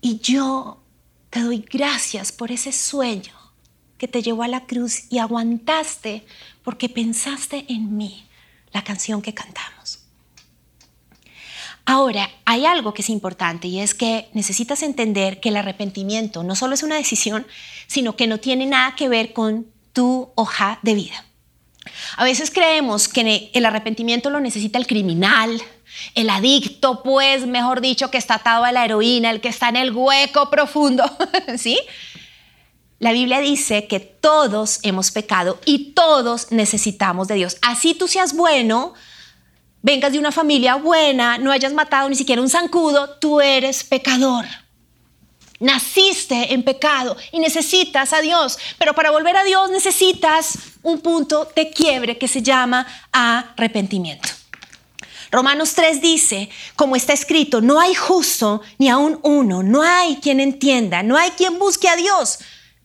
Y 0.00 0.20
yo 0.20 0.80
te 1.28 1.40
doy 1.40 1.66
gracias 1.68 2.30
por 2.30 2.52
ese 2.52 2.70
sueño 2.70 3.39
que 4.00 4.08
te 4.08 4.22
llevó 4.22 4.44
a 4.44 4.48
la 4.48 4.64
cruz 4.64 5.02
y 5.10 5.18
aguantaste 5.18 6.24
porque 6.64 6.88
pensaste 6.88 7.66
en 7.68 7.98
mí, 7.98 8.24
la 8.72 8.82
canción 8.82 9.20
que 9.20 9.34
cantamos. 9.34 9.98
Ahora, 11.84 12.30
hay 12.46 12.64
algo 12.64 12.94
que 12.94 13.02
es 13.02 13.10
importante 13.10 13.68
y 13.68 13.78
es 13.78 13.92
que 13.94 14.30
necesitas 14.32 14.82
entender 14.82 15.38
que 15.38 15.50
el 15.50 15.56
arrepentimiento 15.58 16.42
no 16.42 16.56
solo 16.56 16.72
es 16.72 16.82
una 16.82 16.96
decisión, 16.96 17.46
sino 17.88 18.16
que 18.16 18.26
no 18.26 18.38
tiene 18.38 18.64
nada 18.64 18.96
que 18.96 19.10
ver 19.10 19.34
con 19.34 19.66
tu 19.92 20.30
hoja 20.34 20.78
de 20.80 20.94
vida. 20.94 21.26
A 22.16 22.24
veces 22.24 22.50
creemos 22.50 23.06
que 23.06 23.50
el 23.52 23.66
arrepentimiento 23.66 24.30
lo 24.30 24.40
necesita 24.40 24.78
el 24.78 24.86
criminal, 24.86 25.60
el 26.14 26.30
adicto, 26.30 27.02
pues, 27.02 27.46
mejor 27.46 27.82
dicho, 27.82 28.10
que 28.10 28.16
está 28.16 28.36
atado 28.36 28.64
a 28.64 28.72
la 28.72 28.86
heroína, 28.86 29.30
el 29.30 29.42
que 29.42 29.48
está 29.48 29.68
en 29.68 29.76
el 29.76 29.92
hueco 29.92 30.48
profundo, 30.48 31.04
¿sí? 31.58 31.78
La 33.00 33.12
Biblia 33.12 33.40
dice 33.40 33.86
que 33.86 33.98
todos 33.98 34.78
hemos 34.82 35.10
pecado 35.10 35.58
y 35.64 35.94
todos 35.94 36.52
necesitamos 36.52 37.28
de 37.28 37.36
Dios. 37.36 37.56
Así 37.62 37.94
tú 37.94 38.06
seas 38.06 38.34
bueno, 38.34 38.92
vengas 39.80 40.12
de 40.12 40.18
una 40.18 40.30
familia 40.30 40.74
buena, 40.74 41.38
no 41.38 41.50
hayas 41.50 41.72
matado 41.72 42.10
ni 42.10 42.14
siquiera 42.14 42.42
un 42.42 42.50
zancudo, 42.50 43.16
tú 43.18 43.40
eres 43.40 43.84
pecador. 43.84 44.44
Naciste 45.60 46.52
en 46.52 46.62
pecado 46.62 47.16
y 47.32 47.38
necesitas 47.38 48.12
a 48.12 48.20
Dios, 48.20 48.58
pero 48.78 48.94
para 48.94 49.10
volver 49.10 49.34
a 49.34 49.44
Dios 49.44 49.70
necesitas 49.70 50.58
un 50.82 51.00
punto 51.00 51.48
de 51.56 51.70
quiebre 51.70 52.18
que 52.18 52.28
se 52.28 52.42
llama 52.42 52.86
arrepentimiento. 53.12 54.28
Romanos 55.30 55.72
3 55.72 56.02
dice, 56.02 56.50
como 56.76 56.96
está 56.96 57.14
escrito, 57.14 57.62
no 57.62 57.80
hay 57.80 57.94
justo 57.94 58.60
ni 58.76 58.90
aún 58.90 59.20
uno, 59.22 59.62
no 59.62 59.80
hay 59.80 60.16
quien 60.16 60.38
entienda, 60.38 61.02
no 61.02 61.16
hay 61.16 61.30
quien 61.30 61.58
busque 61.58 61.88
a 61.88 61.96
Dios, 61.96 62.40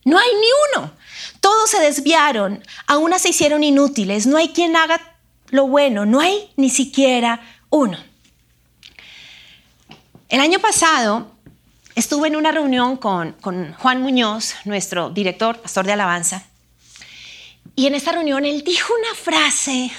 no 0.06 0.18
hay 0.20 0.28
ni 0.34 0.46
uno. 0.78 0.92
Todos 1.40 1.68
se 1.68 1.80
desviaron, 1.80 2.62
a 2.86 3.18
se 3.18 3.30
hicieron 3.30 3.64
inútiles, 3.64 4.26
no 4.26 4.36
hay 4.36 4.50
quien 4.50 4.76
haga 4.76 5.00
lo 5.48 5.66
bueno, 5.66 6.06
no 6.06 6.20
hay 6.20 6.48
ni 6.56 6.70
siquiera 6.70 7.40
uno. 7.70 7.98
El 10.28 10.40
año 10.40 10.60
pasado 10.60 11.32
estuve 11.96 12.28
en 12.28 12.36
una 12.36 12.52
reunión 12.52 12.96
con, 12.96 13.32
con, 13.40 13.72
Juan 13.74 14.00
Muñoz, 14.00 14.54
nuestro 14.64 15.10
director, 15.10 15.60
pastor 15.60 15.86
de 15.86 15.92
alabanza, 15.92 16.44
y 17.74 17.86
en 17.86 17.96
esta 17.96 18.12
reunión 18.12 18.44
él 18.44 18.62
dijo 18.62 18.94
una 18.94 19.14
frase, 19.14 19.90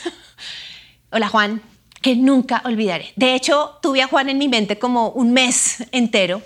hola 1.12 1.28
Juan, 1.28 1.62
que 2.02 2.16
nunca 2.16 2.62
olvidaré. 2.64 3.12
De 3.18 3.36
hecho, 3.36 3.78
tuve 3.82 4.02
a 4.02 4.08
Juan 4.08 4.30
en 4.30 4.38
mi 4.38 4.48
mente 4.48 4.80
como 4.80 5.10
un 5.10 5.34
mes 5.34 5.84
entero, 5.92 6.42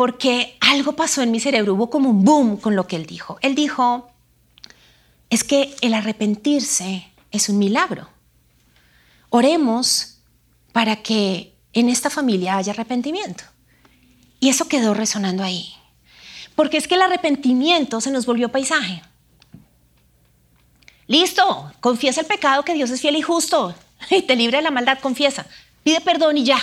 porque 0.00 0.56
algo 0.60 0.92
pasó 0.92 1.20
en 1.20 1.30
mi 1.30 1.40
cerebro, 1.40 1.74
hubo 1.74 1.90
como 1.90 2.08
un 2.08 2.24
boom 2.24 2.56
con 2.56 2.74
lo 2.74 2.86
que 2.86 2.96
él 2.96 3.04
dijo. 3.04 3.36
Él 3.42 3.54
dijo, 3.54 4.10
es 5.28 5.44
que 5.44 5.76
el 5.82 5.92
arrepentirse 5.92 7.06
es 7.30 7.50
un 7.50 7.58
milagro. 7.58 8.08
Oremos 9.28 10.20
para 10.72 10.96
que 11.02 11.54
en 11.74 11.90
esta 11.90 12.08
familia 12.08 12.56
haya 12.56 12.72
arrepentimiento. 12.72 13.44
Y 14.40 14.48
eso 14.48 14.68
quedó 14.68 14.94
resonando 14.94 15.42
ahí. 15.42 15.74
Porque 16.54 16.78
es 16.78 16.88
que 16.88 16.94
el 16.94 17.02
arrepentimiento 17.02 18.00
se 18.00 18.10
nos 18.10 18.24
volvió 18.24 18.50
paisaje. 18.50 19.02
Listo, 21.08 21.74
confiesa 21.80 22.22
el 22.22 22.26
pecado 22.26 22.64
que 22.64 22.72
Dios 22.72 22.88
es 22.88 23.02
fiel 23.02 23.16
y 23.16 23.20
justo 23.20 23.74
y 24.10 24.22
te 24.22 24.34
libre 24.34 24.56
de 24.56 24.62
la 24.62 24.70
maldad, 24.70 24.98
confiesa. 25.00 25.44
Pide 25.82 26.00
perdón 26.00 26.38
y 26.38 26.44
ya. 26.44 26.58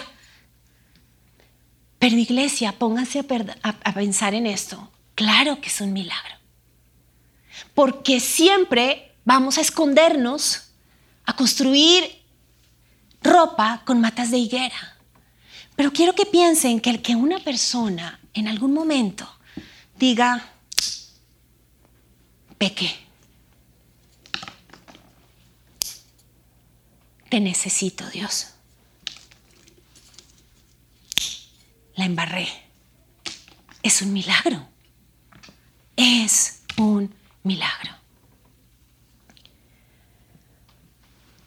Pero 1.99 2.15
iglesia, 2.17 2.73
pónganse 2.73 3.19
a, 3.19 3.69
a 3.69 3.93
pensar 3.93 4.33
en 4.33 4.45
esto. 4.45 4.91
Claro 5.15 5.59
que 5.59 5.67
es 5.69 5.81
un 5.81 5.93
milagro. 5.93 6.35
Porque 7.73 8.19
siempre 8.19 9.15
vamos 9.25 9.57
a 9.57 9.61
escondernos, 9.61 10.71
a 11.25 11.35
construir 11.35 12.03
ropa 13.21 13.81
con 13.85 13.99
matas 13.99 14.31
de 14.31 14.37
higuera. 14.37 14.97
Pero 15.75 15.91
quiero 15.91 16.13
que 16.13 16.25
piensen 16.25 16.79
que 16.79 16.89
el 16.89 17.01
que 17.01 17.15
una 17.15 17.39
persona 17.39 18.19
en 18.33 18.47
algún 18.47 18.73
momento 18.73 19.27
diga, 19.97 20.49
peque, 22.57 22.95
te 27.29 27.39
necesito 27.39 28.09
Dios. 28.09 28.53
La 31.97 32.05
embarré. 32.05 32.47
Es 33.83 34.01
un 34.01 34.13
milagro. 34.13 34.65
Es 35.95 36.61
un 36.77 37.13
milagro. 37.43 37.91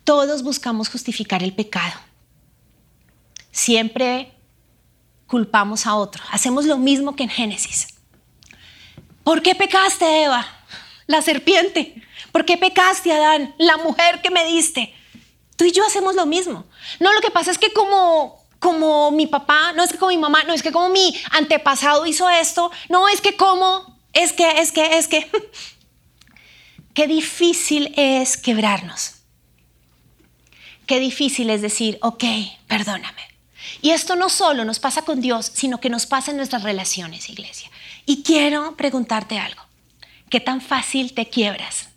Todos 0.03 0.43
buscamos 0.43 0.89
justificar 0.89 1.43
el 1.45 1.55
pecado. 1.55 1.99
Siempre 3.53 4.33
culpamos 5.29 5.87
a 5.87 5.95
otro. 5.95 6.23
Hacemos 6.33 6.65
lo 6.65 6.79
mismo 6.79 7.15
que 7.15 7.23
en 7.23 7.31
Génesis. 7.31 7.87
¿Por 9.23 9.43
qué 9.43 9.55
pecaste, 9.55 10.25
Eva? 10.25 10.45
La 11.07 11.23
serpiente. 11.23 12.03
¿Por 12.33 12.45
qué 12.45 12.59
pecaste, 12.59 13.13
Adán? 13.13 13.55
La 13.57 13.77
mujer 13.77 14.21
que 14.21 14.31
me 14.31 14.45
diste. 14.47 14.93
Tú 15.55 15.65
y 15.65 15.71
yo 15.71 15.87
hacemos 15.87 16.17
lo 16.17 16.27
mismo. 16.27 16.65
No, 16.99 17.13
lo 17.13 17.21
que 17.21 17.31
pasa 17.31 17.53
es 17.53 17.59
que 17.59 17.73
como 17.73 18.40
como 18.61 19.11
mi 19.11 19.27
papá, 19.27 19.73
no 19.73 19.83
es 19.83 19.91
que 19.91 19.99
como 19.99 20.11
mi 20.11 20.19
mamá, 20.19 20.45
no 20.45 20.53
es 20.53 20.63
que 20.63 20.71
como 20.71 20.91
mi 20.91 21.19
antepasado 21.33 22.07
hizo 22.07 22.29
esto, 22.31 22.71
no 22.89 23.09
es 23.09 23.21
que 23.21 23.37
como, 23.37 23.99
es 24.13 24.33
que, 24.33 24.61
es 24.61 24.71
que, 24.71 24.99
es 24.99 25.09
que. 25.09 25.29
Qué 26.95 27.07
difícil 27.07 27.95
es 27.97 28.37
quebrarnos. 28.37 29.15
Qué 30.87 30.99
difícil 31.01 31.49
es 31.51 31.63
decir, 31.63 31.99
ok, 32.03 32.25
perdóname. 32.67 33.23
Y 33.81 33.91
esto 33.91 34.17
no 34.17 34.29
solo 34.29 34.65
nos 34.65 34.81
pasa 34.81 35.03
con 35.03 35.21
Dios, 35.21 35.51
sino 35.55 35.81
que 35.81 35.89
nos 35.89 36.07
pasa 36.07 36.33
en 36.33 36.37
nuestras 36.37 36.65
relaciones, 36.65 37.31
iglesia. 37.31 37.71
Y 38.07 38.23
quiero 38.23 38.77
preguntarte 38.77 39.39
algo. 39.39 39.63
¿Qué 40.29 40.41
tan 40.41 40.61
fácil 40.61 41.15
te 41.15 41.29
quiebras? 41.29 41.89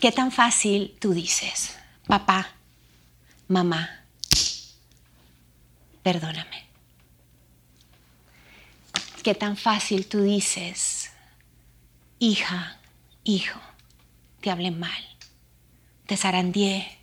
¿Qué 0.00 0.10
tan 0.12 0.32
fácil 0.32 0.96
tú 0.98 1.12
dices, 1.12 1.76
papá, 2.06 2.48
mamá, 3.48 3.99
perdóname? 6.12 6.66
¿Qué 9.22 9.32
tan 9.36 9.56
fácil 9.56 10.08
tú 10.08 10.22
dices, 10.22 11.12
hija, 12.18 12.80
hijo, 13.22 13.60
te 14.40 14.50
hablé 14.50 14.72
mal, 14.72 15.04
te 16.06 16.16
zarandié. 16.16 16.98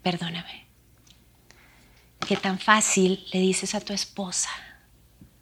Perdóname. 0.00 0.68
Qué 2.28 2.36
tan 2.36 2.60
fácil 2.60 3.26
le 3.32 3.40
dices 3.40 3.74
a 3.74 3.80
tu 3.80 3.92
esposa, 3.92 4.50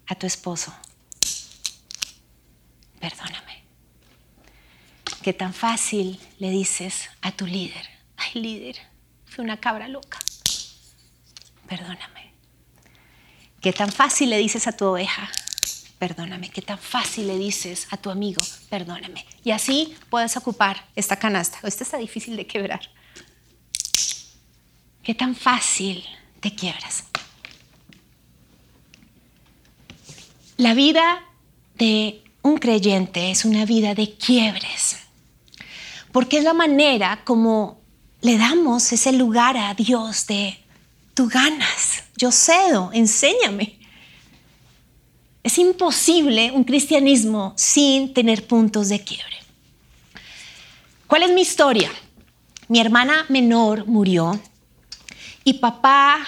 a 0.07 0.15
tu 0.15 0.25
esposo, 0.25 0.73
perdóname. 2.99 3.63
Qué 5.21 5.33
tan 5.33 5.53
fácil 5.53 6.19
le 6.39 6.49
dices 6.49 7.11
a 7.21 7.31
tu 7.33 7.45
líder, 7.45 7.87
ay 8.17 8.41
líder, 8.41 8.77
fui 9.25 9.43
una 9.43 9.59
cabra 9.59 9.87
loca, 9.87 10.17
perdóname. 11.69 12.33
Qué 13.61 13.71
tan 13.71 13.91
fácil 13.91 14.31
le 14.31 14.37
dices 14.39 14.67
a 14.67 14.71
tu 14.71 14.85
oveja, 14.85 15.29
perdóname. 15.99 16.49
Qué 16.49 16.61
tan 16.61 16.79
fácil 16.79 17.27
le 17.27 17.37
dices 17.37 17.87
a 17.91 17.97
tu 17.97 18.09
amigo, 18.09 18.41
perdóname. 18.69 19.25
Y 19.43 19.51
así 19.51 19.95
puedes 20.09 20.35
ocupar 20.35 20.85
esta 20.95 21.17
canasta. 21.17 21.59
Esta 21.63 21.83
está 21.83 21.97
difícil 21.97 22.35
de 22.35 22.47
quebrar. 22.47 22.81
Qué 25.03 25.13
tan 25.13 25.35
fácil 25.35 26.03
te 26.39 26.55
quiebras. 26.55 27.05
La 30.57 30.73
vida 30.73 31.23
de 31.75 32.23
un 32.41 32.57
creyente 32.57 33.31
es 33.31 33.45
una 33.45 33.65
vida 33.65 33.93
de 33.93 34.15
quiebres, 34.15 34.97
porque 36.11 36.39
es 36.39 36.43
la 36.43 36.53
manera 36.53 37.23
como 37.23 37.79
le 38.21 38.37
damos 38.37 38.91
ese 38.91 39.13
lugar 39.13 39.55
a 39.55 39.73
Dios 39.73 40.27
de 40.27 40.57
tú 41.19 41.27
ganas, 41.27 42.05
yo 42.15 42.31
cedo, 42.31 42.91
enséñame. 42.93 43.77
Es 45.43 45.57
imposible 45.57 46.49
un 46.51 46.63
cristianismo 46.63 47.53
sin 47.57 48.13
tener 48.13 48.47
puntos 48.47 48.87
de 48.87 49.03
quiebre. 49.03 49.35
¿Cuál 51.07 51.23
es 51.23 51.31
mi 51.31 51.41
historia? 51.41 51.91
Mi 52.69 52.79
hermana 52.79 53.25
menor 53.27 53.85
murió 53.85 54.39
y 55.43 55.55
papá 55.55 56.25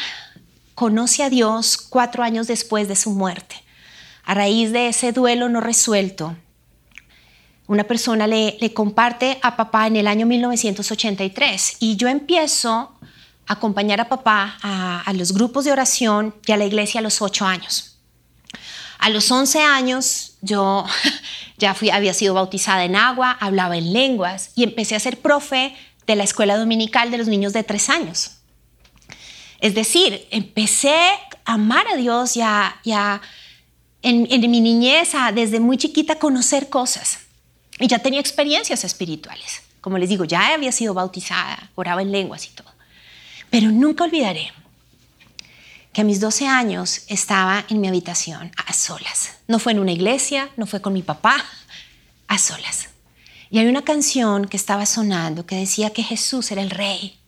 conoce 0.75 1.23
a 1.23 1.29
Dios 1.29 1.77
cuatro 1.77 2.21
años 2.21 2.47
después 2.47 2.89
de 2.89 2.97
su 2.97 3.11
muerte. 3.11 3.55
A 4.25 4.33
raíz 4.33 4.73
de 4.73 4.89
ese 4.89 5.13
duelo 5.13 5.47
no 5.47 5.61
resuelto, 5.61 6.35
una 7.65 7.85
persona 7.85 8.27
le, 8.27 8.57
comparte 8.73 9.39
a 9.41 9.55
papá 9.55 9.87
en 9.87 9.95
el 9.95 10.07
año 10.07 10.25
1983 10.25 11.77
y 11.79 11.95
yo 11.95 12.09
empiezo 12.09 12.99
acompañar 13.51 14.01
a 14.01 14.09
papá 14.09 14.57
a, 14.61 15.01
a 15.01 15.13
los 15.13 15.33
grupos 15.33 15.65
de 15.65 15.71
oración 15.71 16.35
y 16.45 16.51
a 16.51 16.57
la 16.57 16.65
iglesia 16.65 16.99
a 16.99 17.03
los 17.03 17.21
ocho 17.21 17.45
años. 17.45 17.97
A 18.99 19.09
los 19.09 19.31
11 19.31 19.61
años 19.61 20.33
yo 20.41 20.85
ya 21.57 21.73
fui, 21.73 21.89
había 21.89 22.13
sido 22.13 22.33
bautizada 22.33 22.83
en 22.85 22.95
agua, 22.95 23.37
hablaba 23.39 23.77
en 23.77 23.93
lenguas 23.93 24.51
y 24.55 24.63
empecé 24.63 24.95
a 24.95 24.99
ser 24.99 25.19
profe 25.19 25.75
de 26.07 26.15
la 26.15 26.23
escuela 26.23 26.57
dominical 26.57 27.11
de 27.11 27.17
los 27.17 27.27
niños 27.27 27.53
de 27.53 27.63
tres 27.63 27.89
años. 27.89 28.31
Es 29.59 29.75
decir, 29.75 30.27
empecé 30.31 30.95
a 31.45 31.53
amar 31.53 31.87
a 31.87 31.95
Dios 31.95 32.33
ya, 32.33 32.79
ya 32.83 33.21
en, 34.01 34.27
en 34.29 34.51
mi 34.51 34.59
niñez, 34.59 35.11
desde 35.33 35.59
muy 35.59 35.77
chiquita, 35.77 36.15
conocer 36.15 36.69
cosas. 36.69 37.19
Y 37.79 37.87
ya 37.87 37.99
tenía 37.99 38.19
experiencias 38.19 38.83
espirituales. 38.83 39.61
Como 39.79 39.97
les 39.97 40.09
digo, 40.09 40.25
ya 40.25 40.53
había 40.53 40.71
sido 40.71 40.93
bautizada, 40.93 41.69
oraba 41.75 42.01
en 42.01 42.11
lenguas 42.11 42.45
y 42.45 42.49
todo. 42.49 42.70
Pero 43.51 43.69
nunca 43.69 44.05
olvidaré 44.05 44.51
que 45.93 46.01
a 46.01 46.03
mis 46.05 46.19
12 46.19 46.47
años 46.47 47.03
estaba 47.07 47.65
en 47.69 47.81
mi 47.81 47.87
habitación 47.87 48.51
a 48.65 48.73
solas. 48.73 49.39
No 49.47 49.59
fue 49.59 49.73
en 49.73 49.79
una 49.79 49.91
iglesia, 49.91 50.49
no 50.55 50.65
fue 50.65 50.81
con 50.81 50.93
mi 50.93 51.03
papá, 51.03 51.35
a 52.27 52.39
solas. 52.39 52.89
Y 53.49 53.59
hay 53.59 53.67
una 53.67 53.83
canción 53.83 54.47
que 54.47 54.55
estaba 54.55 54.85
sonando 54.85 55.45
que 55.45 55.57
decía 55.57 55.89
que 55.89 56.01
Jesús 56.01 56.49
era 56.51 56.61
el 56.61 56.69
rey. 56.69 57.19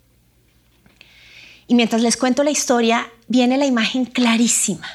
Y 1.68 1.76
mientras 1.76 2.02
les 2.02 2.16
cuento 2.16 2.44
la 2.44 2.52
historia, 2.52 3.12
viene 3.28 3.58
la 3.58 3.66
imagen 3.66 4.06
clarísima 4.06 4.88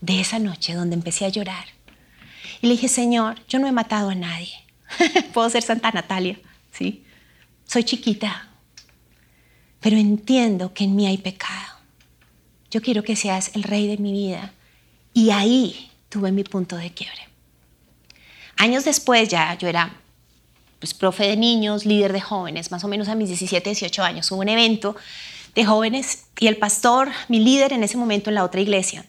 de 0.00 0.20
esa 0.20 0.38
noche 0.38 0.72
donde 0.72 0.94
empecé 0.94 1.26
a 1.26 1.28
llorar. 1.28 1.66
Y 2.62 2.66
le 2.66 2.72
dije, 2.72 2.88
Señor, 2.88 3.44
yo 3.46 3.58
no 3.58 3.66
he 3.66 3.72
matado 3.72 4.08
a 4.08 4.14
nadie. 4.14 4.54
Puedo 5.34 5.50
ser 5.50 5.62
Santa 5.62 5.90
Natalia, 5.90 6.38
¿sí? 6.70 7.04
Soy 7.66 7.84
chiquita, 7.84 8.48
pero 9.82 9.96
entiendo 9.96 10.72
que 10.72 10.84
en 10.84 10.96
mí 10.96 11.06
hay 11.06 11.18
pecado 11.18 11.72
yo 12.72 12.80
quiero 12.80 13.04
que 13.04 13.16
seas 13.16 13.50
el 13.54 13.62
rey 13.62 13.86
de 13.86 13.98
mi 13.98 14.12
vida. 14.12 14.50
Y 15.12 15.30
ahí 15.30 15.90
tuve 16.08 16.32
mi 16.32 16.42
punto 16.42 16.76
de 16.76 16.90
quiebre. 16.90 17.28
Años 18.56 18.84
después 18.84 19.28
ya 19.28 19.56
yo 19.58 19.68
era 19.68 19.94
pues, 20.80 20.94
profe 20.94 21.24
de 21.24 21.36
niños, 21.36 21.84
líder 21.84 22.14
de 22.14 22.22
jóvenes, 22.22 22.70
más 22.70 22.82
o 22.82 22.88
menos 22.88 23.08
a 23.08 23.14
mis 23.14 23.28
17, 23.28 23.68
18 23.68 24.02
años. 24.02 24.32
Hubo 24.32 24.40
un 24.40 24.48
evento 24.48 24.96
de 25.54 25.66
jóvenes 25.66 26.24
y 26.40 26.46
el 26.46 26.56
pastor, 26.56 27.10
mi 27.28 27.40
líder 27.40 27.74
en 27.74 27.84
ese 27.84 27.98
momento 27.98 28.30
en 28.30 28.36
la 28.36 28.44
otra 28.44 28.62
iglesia, 28.62 29.04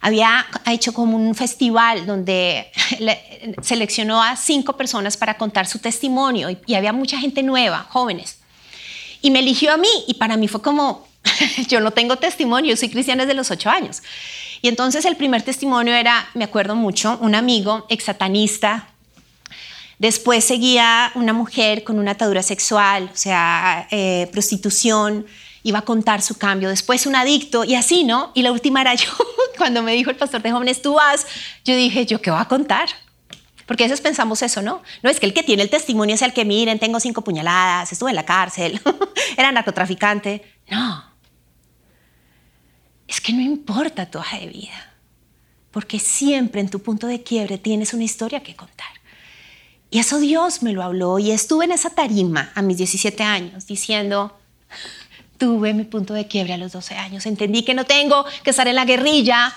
había 0.00 0.46
hecho 0.66 0.92
como 0.92 1.16
un 1.16 1.34
festival 1.34 2.06
donde 2.06 2.70
seleccionó 3.62 4.22
a 4.22 4.36
cinco 4.36 4.76
personas 4.76 5.16
para 5.16 5.36
contar 5.36 5.66
su 5.66 5.80
testimonio 5.80 6.48
y, 6.48 6.58
y 6.66 6.74
había 6.74 6.92
mucha 6.92 7.18
gente 7.18 7.42
nueva, 7.42 7.86
jóvenes. 7.90 8.41
Y 9.22 9.30
me 9.30 9.38
eligió 9.38 9.72
a 9.72 9.76
mí 9.76 9.88
y 10.06 10.14
para 10.14 10.36
mí 10.36 10.48
fue 10.48 10.60
como, 10.60 11.06
yo 11.68 11.80
no 11.80 11.92
tengo 11.92 12.16
testimonio, 12.16 12.76
soy 12.76 12.90
cristiana 12.90 13.24
desde 13.24 13.34
los 13.34 13.50
ocho 13.50 13.70
años. 13.70 14.02
Y 14.60 14.68
entonces 14.68 15.04
el 15.04 15.16
primer 15.16 15.42
testimonio 15.42 15.94
era, 15.94 16.28
me 16.34 16.44
acuerdo 16.44 16.76
mucho, 16.76 17.18
un 17.20 17.34
amigo 17.34 17.86
exsatanista. 17.88 18.88
Después 19.98 20.44
seguía 20.44 21.12
una 21.14 21.32
mujer 21.32 21.84
con 21.84 21.98
una 21.98 22.12
atadura 22.12 22.42
sexual, 22.42 23.10
o 23.12 23.16
sea, 23.16 23.86
eh, 23.90 24.28
prostitución, 24.32 25.26
iba 25.62 25.80
a 25.80 25.82
contar 25.82 26.22
su 26.22 26.36
cambio. 26.38 26.68
Después 26.68 27.06
un 27.06 27.16
adicto 27.16 27.64
y 27.64 27.74
así, 27.74 28.04
¿no? 28.04 28.32
Y 28.34 28.42
la 28.42 28.52
última 28.52 28.80
era 28.80 28.94
yo. 28.94 29.10
Cuando 29.58 29.82
me 29.82 29.92
dijo 29.92 30.10
el 30.10 30.16
pastor 30.16 30.42
de 30.42 30.50
jóvenes, 30.50 30.82
tú 30.82 30.94
vas, 30.94 31.26
yo 31.64 31.76
dije, 31.76 32.06
¿yo 32.06 32.20
qué 32.20 32.30
voy 32.30 32.40
a 32.40 32.46
contar? 32.46 32.88
Porque 33.72 33.84
a 33.84 33.86
veces 33.86 34.02
pensamos 34.02 34.42
eso, 34.42 34.60
¿no? 34.60 34.82
No 35.02 35.08
es 35.08 35.18
que 35.18 35.24
el 35.24 35.32
que 35.32 35.42
tiene 35.42 35.62
el 35.62 35.70
testimonio 35.70 36.14
es 36.14 36.20
el 36.20 36.34
que 36.34 36.44
miren, 36.44 36.78
tengo 36.78 37.00
cinco 37.00 37.24
puñaladas, 37.24 37.90
estuve 37.90 38.10
en 38.10 38.16
la 38.16 38.26
cárcel, 38.26 38.78
era 39.38 39.50
narcotraficante. 39.50 40.44
No, 40.68 41.02
es 43.08 43.18
que 43.22 43.32
no 43.32 43.40
importa 43.40 44.10
tu 44.10 44.18
hoja 44.18 44.38
de 44.38 44.48
vida, 44.48 44.92
porque 45.70 45.98
siempre 45.98 46.60
en 46.60 46.68
tu 46.68 46.82
punto 46.82 47.06
de 47.06 47.22
quiebre 47.22 47.56
tienes 47.56 47.94
una 47.94 48.04
historia 48.04 48.42
que 48.42 48.54
contar. 48.54 48.90
Y 49.88 50.00
eso 50.00 50.20
Dios 50.20 50.62
me 50.62 50.74
lo 50.74 50.82
habló 50.82 51.18
y 51.18 51.30
estuve 51.30 51.64
en 51.64 51.72
esa 51.72 51.88
tarima 51.88 52.52
a 52.54 52.60
mis 52.60 52.76
17 52.76 53.22
años 53.22 53.66
diciendo, 53.66 54.38
tuve 55.38 55.72
mi 55.72 55.84
punto 55.84 56.12
de 56.12 56.26
quiebre 56.26 56.52
a 56.52 56.58
los 56.58 56.72
12 56.72 56.94
años, 56.96 57.24
entendí 57.24 57.62
que 57.62 57.72
no 57.72 57.86
tengo 57.86 58.26
que 58.44 58.50
estar 58.50 58.68
en 58.68 58.76
la 58.76 58.84
guerrilla, 58.84 59.50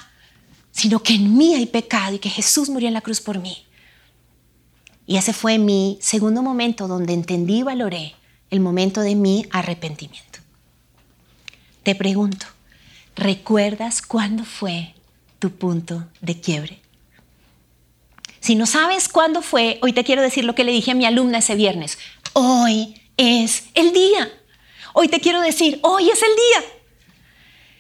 sino 0.71 1.03
que 1.03 1.15
en 1.15 1.35
mí 1.35 1.53
hay 1.53 1.65
pecado 1.65 2.15
y 2.15 2.19
que 2.19 2.29
Jesús 2.29 2.69
murió 2.69 2.87
en 2.87 2.93
la 2.93 3.01
cruz 3.01 3.19
por 3.19 3.39
mí. 3.39 3.65
Y 5.07 5.17
ese 5.17 5.33
fue 5.33 5.57
mi 5.57 5.97
segundo 6.01 6.41
momento 6.41 6.87
donde 6.87 7.13
entendí 7.13 7.59
y 7.59 7.63
valoré 7.63 8.15
el 8.49 8.59
momento 8.59 9.01
de 9.01 9.15
mi 9.15 9.45
arrepentimiento. 9.51 10.39
Te 11.83 11.93
pregunto, 11.93 12.47
¿Recuerdas 13.15 14.01
cuándo 14.01 14.43
fue 14.43 14.93
tu 15.39 15.51
punto 15.51 16.05
de 16.19 16.39
quiebre? 16.39 16.81
Si 18.41 18.55
no 18.55 18.65
sabes 18.65 19.07
cuándo 19.07 19.41
fue, 19.41 19.79
hoy 19.81 19.93
te 19.93 20.03
quiero 20.03 20.21
decir 20.21 20.43
lo 20.43 20.53
que 20.53 20.65
le 20.65 20.73
dije 20.73 20.91
a 20.91 20.95
mi 20.95 21.05
alumna 21.05 21.39
ese 21.39 21.55
viernes. 21.55 21.97
Hoy 22.33 23.01
es 23.15 23.63
el 23.73 23.93
día. 23.93 24.29
Hoy 24.93 25.07
te 25.07 25.21
quiero 25.21 25.41
decir, 25.41 25.79
hoy 25.81 26.09
es 26.09 26.21
el 26.21 26.29
día. 26.29 26.71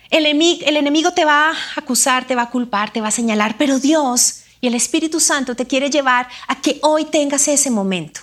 El 0.09 0.77
enemigo, 0.77 1.11
te 1.11 1.25
va 1.25 1.51
a 1.51 1.55
acusar, 1.75 2.25
te 2.25 2.35
va 2.35 2.43
a 2.43 2.49
culpar, 2.49 2.93
te 2.93 3.01
va 3.01 3.09
a 3.09 3.11
señalar, 3.11 3.57
pero 3.57 3.79
Dios 3.79 4.44
y 4.65 4.67
el 4.67 4.73
Espíritu 4.73 5.19
Santo 5.19 5.55
te 5.55 5.67
quiere 5.67 5.91
llevar 5.91 6.27
a 6.47 6.59
que 6.59 6.79
hoy 6.81 7.05
tengas 7.05 7.47
ese 7.47 7.69
momento. 7.69 8.21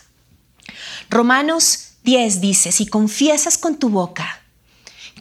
Romanos 1.09 1.91
10 2.03 2.41
dice, 2.41 2.73
si 2.73 2.85
confiesas 2.87 3.57
con 3.57 3.77
tu 3.77 3.91
boca 3.91 4.43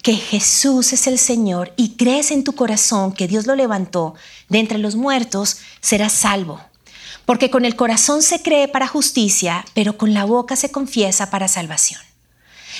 que 0.01 0.15
Jesús 0.15 0.93
es 0.93 1.05
el 1.05 1.19
Señor 1.19 1.73
y 1.77 1.95
crees 1.95 2.31
en 2.31 2.43
tu 2.43 2.53
corazón 2.53 3.13
que 3.13 3.27
Dios 3.27 3.45
lo 3.45 3.53
levantó 3.53 4.15
de 4.49 4.57
entre 4.57 4.79
los 4.79 4.95
muertos, 4.95 5.57
serás 5.79 6.13
salvo. 6.13 6.59
Porque 7.27 7.51
con 7.51 7.65
el 7.65 7.75
corazón 7.75 8.23
se 8.23 8.41
cree 8.41 8.67
para 8.67 8.87
justicia, 8.87 9.63
pero 9.75 9.99
con 9.99 10.15
la 10.15 10.25
boca 10.25 10.55
se 10.55 10.71
confiesa 10.71 11.29
para 11.29 11.47
salvación. 11.47 12.01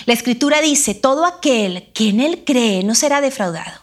La 0.08 0.16
escritura 0.16 0.62
dice, 0.62 0.96
todo 0.96 1.28
aquel 1.28 1.92
que 1.94 2.10
en 2.10 2.20
él 2.20 2.44
cree 2.44 2.84
no 2.84 2.96
será 2.96 3.22
defraudado. 3.22 3.82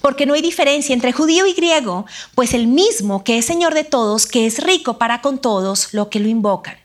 Porque 0.00 0.26
no 0.26 0.34
hay 0.34 0.42
diferencia 0.42 0.92
entre 0.92 1.12
judío 1.12 1.46
y 1.46 1.52
griego, 1.52 2.06
pues 2.34 2.54
el 2.54 2.66
mismo 2.66 3.24
que 3.24 3.38
es 3.38 3.46
Señor 3.46 3.74
de 3.74 3.84
todos, 3.84 4.26
que 4.26 4.46
es 4.46 4.62
rico 4.62 4.98
para 4.98 5.20
con 5.20 5.38
todos 5.38 5.94
lo 5.94 6.10
que 6.10 6.20
lo 6.20 6.28
invocan. 6.28 6.76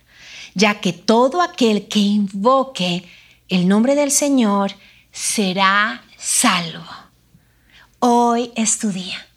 Ya 0.56 0.80
que 0.82 0.94
todo 0.94 1.42
aquel 1.42 1.88
que 1.88 2.00
invoque 2.00 3.04
el 3.50 3.68
nombre 3.68 3.96
del 3.96 4.12
Señor 4.12 4.74
será 5.12 6.04
salvo. 6.18 6.86
Hoy 8.00 8.52
es 8.56 8.80
tu 8.80 8.92
día. 8.92 9.28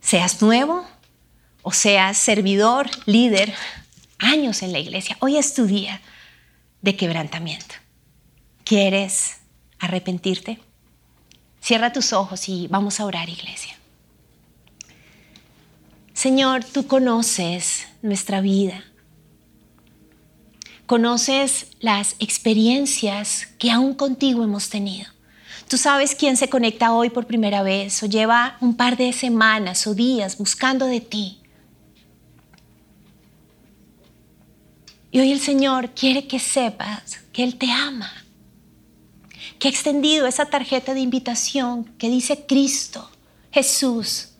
Seas 0.00 0.40
nuevo 0.42 0.86
o 1.62 1.72
seas 1.72 2.16
servidor, 2.16 2.88
líder, 3.06 3.54
años 4.18 4.62
en 4.62 4.72
la 4.72 4.78
iglesia. 4.78 5.16
Hoy 5.20 5.36
es 5.36 5.54
tu 5.54 5.66
día 5.66 6.00
de 6.82 6.96
quebrantamiento. 6.96 7.74
¿Quieres 8.64 9.36
arrepentirte? 9.78 10.60
Cierra 11.68 11.92
tus 11.92 12.14
ojos 12.14 12.48
y 12.48 12.66
vamos 12.68 12.98
a 12.98 13.04
orar, 13.04 13.28
iglesia. 13.28 13.76
Señor, 16.14 16.64
tú 16.64 16.86
conoces 16.86 17.86
nuestra 18.00 18.40
vida. 18.40 18.82
Conoces 20.86 21.66
las 21.80 22.16
experiencias 22.20 23.48
que 23.58 23.70
aún 23.70 23.92
contigo 23.92 24.42
hemos 24.44 24.70
tenido. 24.70 25.10
Tú 25.68 25.76
sabes 25.76 26.14
quién 26.14 26.38
se 26.38 26.48
conecta 26.48 26.94
hoy 26.94 27.10
por 27.10 27.26
primera 27.26 27.62
vez 27.62 28.02
o 28.02 28.06
lleva 28.06 28.56
un 28.62 28.74
par 28.74 28.96
de 28.96 29.12
semanas 29.12 29.86
o 29.86 29.94
días 29.94 30.38
buscando 30.38 30.86
de 30.86 31.02
ti. 31.02 31.42
Y 35.10 35.20
hoy 35.20 35.32
el 35.32 35.40
Señor 35.40 35.90
quiere 35.90 36.26
que 36.26 36.38
sepas 36.38 37.20
que 37.30 37.44
Él 37.44 37.58
te 37.58 37.70
ama, 37.70 38.10
que 39.58 39.68
ha 39.68 39.70
extendido 39.70 40.26
esa 40.26 40.46
tarjeta 40.46 40.94
de 40.94 41.00
invitación 41.00 41.84
que 41.98 42.08
dice 42.08 42.46
Cristo, 42.46 43.10
Jesús, 43.50 44.30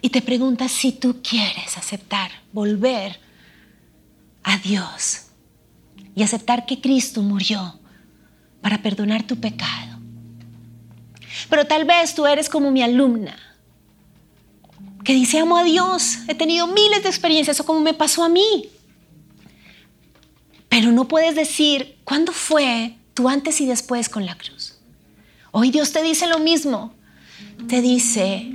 y 0.00 0.10
te 0.10 0.20
pregunta 0.20 0.68
si 0.68 0.92
tú 0.92 1.22
quieres 1.22 1.78
aceptar, 1.78 2.30
volver 2.52 3.20
a 4.42 4.58
Dios 4.58 5.26
y 6.16 6.22
aceptar 6.24 6.66
que 6.66 6.80
Cristo 6.80 7.22
murió 7.22 7.78
para 8.60 8.82
perdonar 8.82 9.24
tu 9.24 9.38
pecado. 9.38 10.00
Pero 11.48 11.66
tal 11.66 11.84
vez 11.84 12.14
tú 12.14 12.26
eres 12.26 12.48
como 12.48 12.72
mi 12.72 12.82
alumna, 12.82 13.36
que 15.04 15.14
dice, 15.14 15.38
amo 15.38 15.56
a 15.56 15.64
Dios, 15.64 16.18
he 16.28 16.34
tenido 16.34 16.66
miles 16.66 17.02
de 17.02 17.08
experiencias, 17.08 17.58
o 17.60 17.66
como 17.66 17.80
me 17.80 17.94
pasó 17.94 18.24
a 18.24 18.28
mí. 18.28 18.68
Pero 20.68 20.90
no 20.90 21.06
puedes 21.06 21.34
decir, 21.34 21.98
¿cuándo 22.04 22.32
fue 22.32 22.96
tu 23.14 23.28
antes 23.28 23.60
y 23.60 23.66
después 23.66 24.08
con 24.08 24.26
la 24.26 24.36
cruz? 24.36 24.78
Hoy 25.50 25.70
Dios 25.70 25.92
te 25.92 26.02
dice 26.02 26.26
lo 26.26 26.38
mismo. 26.38 26.94
Te 27.68 27.80
dice, 27.80 28.48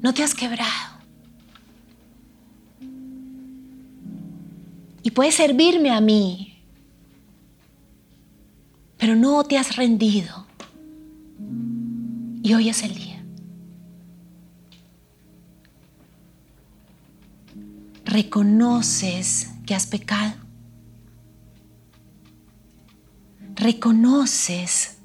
no 0.00 0.14
te 0.14 0.22
has 0.22 0.34
quebrado. 0.34 1.00
Y 5.02 5.10
puedes 5.12 5.34
servirme 5.34 5.90
a 5.90 6.00
mí, 6.00 6.58
pero 8.98 9.16
no 9.16 9.44
te 9.44 9.56
has 9.56 9.76
rendido. 9.76 10.46
Y 12.42 12.54
hoy 12.54 12.68
es 12.68 12.82
el 12.82 12.94
día. 12.94 13.22
Reconoces 18.04 19.50
que 19.66 19.74
has 19.74 19.86
pecado. 19.86 20.34
Reconoces 23.60 24.96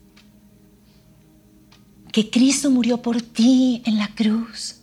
que 2.13 2.29
Cristo 2.29 2.71
murió 2.71 3.01
por 3.01 3.21
ti 3.21 3.81
en 3.83 3.97
la 3.97 4.07
cruz. 4.07 4.77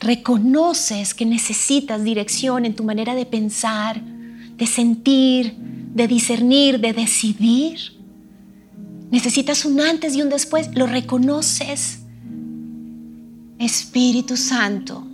Reconoces 0.00 1.12
que 1.12 1.26
necesitas 1.26 2.02
dirección 2.02 2.64
en 2.64 2.74
tu 2.74 2.82
manera 2.82 3.14
de 3.14 3.26
pensar, 3.26 4.00
de 4.00 4.66
sentir, 4.66 5.54
de 5.58 6.08
discernir, 6.08 6.80
de 6.80 6.94
decidir. 6.94 7.78
Necesitas 9.10 9.66
un 9.66 9.82
antes 9.82 10.16
y 10.16 10.22
un 10.22 10.30
después. 10.30 10.74
Lo 10.74 10.86
reconoces. 10.86 11.98
Espíritu 13.58 14.38
Santo, 14.38 15.06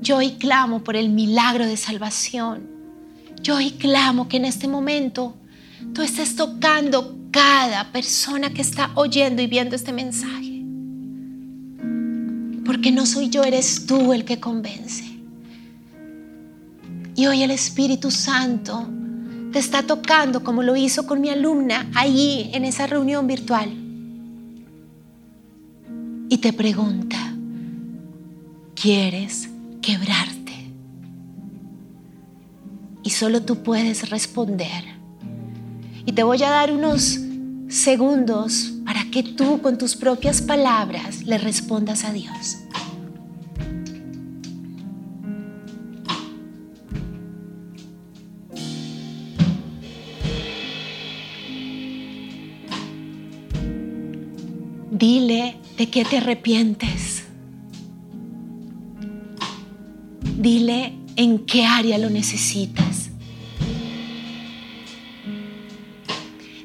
yo 0.00 0.18
hoy 0.18 0.34
clamo 0.34 0.84
por 0.84 0.94
el 0.94 1.08
milagro 1.08 1.66
de 1.66 1.76
salvación. 1.76 2.70
Yo 3.42 3.56
hoy 3.56 3.72
clamo 3.72 4.28
que 4.28 4.36
en 4.36 4.44
este 4.44 4.68
momento 4.68 5.34
tú 5.92 6.02
estés 6.02 6.36
tocando 6.36 7.18
cada 7.30 7.90
persona 7.90 8.54
que 8.54 8.62
está 8.62 8.90
oyendo 8.94 9.42
y 9.42 9.46
viendo 9.46 9.74
este 9.74 9.92
mensaje. 9.92 10.62
Porque 12.64 12.92
no 12.92 13.06
soy 13.06 13.28
yo, 13.28 13.42
eres 13.42 13.86
tú 13.86 14.12
el 14.12 14.24
que 14.24 14.40
convence. 14.40 15.04
Y 17.16 17.26
hoy 17.26 17.42
el 17.42 17.50
Espíritu 17.50 18.10
Santo 18.10 18.88
te 19.52 19.58
está 19.58 19.84
tocando 19.84 20.42
como 20.42 20.62
lo 20.62 20.74
hizo 20.74 21.06
con 21.06 21.20
mi 21.20 21.28
alumna 21.28 21.88
allí 21.94 22.50
en 22.52 22.64
esa 22.64 22.86
reunión 22.86 23.26
virtual. 23.26 23.70
Y 26.28 26.38
te 26.38 26.52
pregunta, 26.52 27.34
¿quieres 28.74 29.48
quebrarte? 29.80 30.72
Y 33.04 33.10
solo 33.10 33.42
tú 33.42 33.62
puedes 33.62 34.10
responder. 34.10 35.03
Y 36.06 36.12
te 36.12 36.22
voy 36.22 36.42
a 36.42 36.50
dar 36.50 36.72
unos 36.72 37.18
segundos 37.68 38.72
para 38.84 39.10
que 39.10 39.22
tú 39.22 39.62
con 39.62 39.78
tus 39.78 39.96
propias 39.96 40.42
palabras 40.42 41.24
le 41.24 41.38
respondas 41.38 42.04
a 42.04 42.12
Dios. 42.12 42.58
Dile 54.90 55.56
de 55.76 55.90
qué 55.90 56.04
te 56.04 56.18
arrepientes. 56.18 57.24
Dile 60.38 60.94
en 61.16 61.40
qué 61.46 61.66
área 61.66 61.98
lo 61.98 62.10
necesitas. 62.10 62.83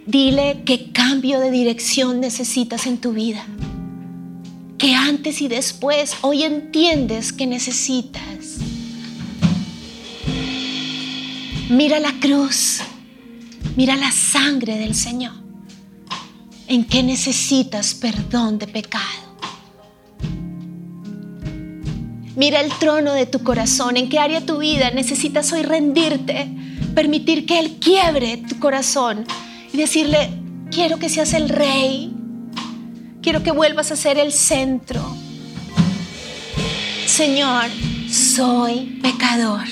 Dile 0.09 0.63
qué 0.65 0.91
cambio 0.91 1.39
de 1.39 1.51
dirección 1.51 2.19
necesitas 2.19 2.87
en 2.87 2.97
tu 2.97 3.13
vida. 3.13 3.45
Que 4.79 4.95
antes 4.95 5.39
y 5.39 5.47
después 5.47 6.15
hoy 6.21 6.41
entiendes 6.41 7.31
que 7.31 7.45
necesitas. 7.45 8.57
Mira 11.69 11.99
la 11.99 12.11
cruz. 12.19 12.79
Mira 13.75 13.95
la 13.97 14.11
sangre 14.11 14.79
del 14.79 14.95
Señor 14.95 15.33
en 16.65 16.85
qué 16.85 17.03
necesitas 17.03 17.93
perdón 17.93 18.57
de 18.57 18.65
pecado. 18.65 19.37
Mira 22.35 22.61
el 22.61 22.71
trono 22.79 23.13
de 23.13 23.27
tu 23.27 23.43
corazón, 23.43 23.95
en 23.95 24.09
qué 24.09 24.17
área 24.17 24.39
de 24.39 24.47
tu 24.47 24.57
vida 24.57 24.89
necesitas 24.89 25.53
hoy 25.53 25.61
rendirte, 25.61 26.49
permitir 26.95 27.45
que 27.45 27.59
Él 27.59 27.77
quiebre 27.79 28.37
tu 28.37 28.57
corazón 28.57 29.27
decirle, 29.79 30.29
quiero 30.71 30.99
que 30.99 31.09
seas 31.09 31.33
el 31.33 31.49
rey, 31.49 32.13
quiero 33.21 33.43
que 33.43 33.51
vuelvas 33.51 33.91
a 33.91 33.95
ser 33.95 34.17
el 34.17 34.31
centro. 34.31 35.01
Señor, 37.05 37.65
soy 38.09 38.99
pecador. 39.01 39.65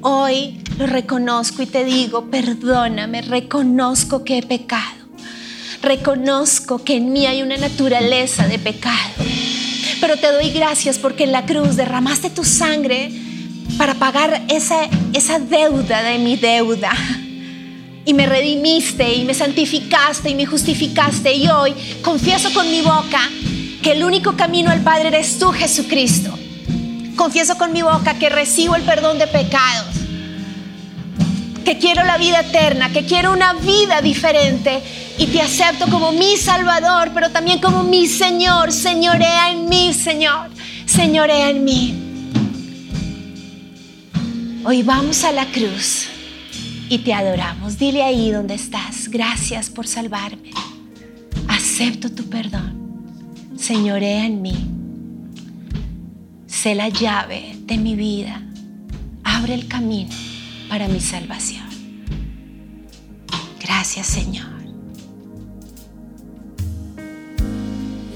Hoy 0.00 0.60
lo 0.78 0.86
reconozco 0.86 1.62
y 1.62 1.66
te 1.66 1.84
digo, 1.84 2.30
perdóname, 2.30 3.22
reconozco 3.22 4.24
que 4.24 4.38
he 4.38 4.42
pecado 4.42 5.02
reconozco 5.82 6.82
que 6.82 6.96
en 6.96 7.12
mí 7.12 7.26
hay 7.26 7.42
una 7.42 7.56
naturaleza 7.56 8.46
de 8.46 8.58
pecado. 8.58 9.24
Pero 10.00 10.16
te 10.16 10.32
doy 10.32 10.50
gracias 10.50 10.98
porque 10.98 11.24
en 11.24 11.32
la 11.32 11.44
cruz 11.44 11.76
derramaste 11.76 12.30
tu 12.30 12.44
sangre 12.44 13.12
para 13.76 13.94
pagar 13.94 14.42
esa, 14.48 14.88
esa 15.12 15.38
deuda 15.38 16.02
de 16.02 16.18
mi 16.18 16.36
deuda. 16.36 16.92
Y 18.04 18.14
me 18.14 18.26
redimiste 18.26 19.14
y 19.14 19.24
me 19.24 19.34
santificaste 19.34 20.30
y 20.30 20.34
me 20.34 20.46
justificaste. 20.46 21.34
Y 21.34 21.48
hoy 21.48 21.74
confieso 22.02 22.52
con 22.52 22.70
mi 22.70 22.80
boca 22.80 23.30
que 23.82 23.92
el 23.92 24.04
único 24.04 24.36
camino 24.36 24.70
al 24.70 24.82
Padre 24.82 25.08
eres 25.08 25.38
tú, 25.38 25.52
Jesucristo. 25.52 26.36
Confieso 27.16 27.56
con 27.56 27.72
mi 27.72 27.82
boca 27.82 28.18
que 28.18 28.28
recibo 28.28 28.74
el 28.74 28.82
perdón 28.82 29.18
de 29.18 29.26
pecados 29.26 30.02
que 31.62 31.78
quiero 31.78 32.04
la 32.04 32.18
vida 32.18 32.40
eterna, 32.40 32.92
que 32.92 33.04
quiero 33.04 33.32
una 33.32 33.54
vida 33.54 34.02
diferente 34.02 34.82
y 35.18 35.26
te 35.26 35.40
acepto 35.40 35.86
como 35.86 36.12
mi 36.12 36.36
Salvador, 36.36 37.10
pero 37.14 37.30
también 37.30 37.60
como 37.60 37.82
mi 37.84 38.06
Señor. 38.06 38.72
Señorea 38.72 39.50
en 39.50 39.68
mí, 39.68 39.94
Señor. 39.94 40.50
Señorea 40.86 41.50
en 41.50 41.64
mí. 41.64 41.94
Hoy 44.64 44.82
vamos 44.82 45.24
a 45.24 45.32
la 45.32 45.46
cruz 45.46 46.11
y 46.92 46.98
te 46.98 47.14
adoramos. 47.14 47.78
Dile 47.78 48.02
ahí 48.02 48.30
donde 48.30 48.52
estás, 48.52 49.08
gracias 49.08 49.70
por 49.70 49.86
salvarme. 49.86 50.50
Acepto 51.48 52.12
tu 52.12 52.28
perdón. 52.28 53.48
Señorea 53.56 54.26
en 54.26 54.42
mí. 54.42 54.68
Sé 56.46 56.74
la 56.74 56.90
llave 56.90 57.56
de 57.64 57.78
mi 57.78 57.96
vida. 57.96 58.42
Abre 59.24 59.54
el 59.54 59.68
camino 59.68 60.10
para 60.68 60.86
mi 60.86 61.00
salvación. 61.00 61.64
Gracias, 63.58 64.08
Señor. 64.08 64.52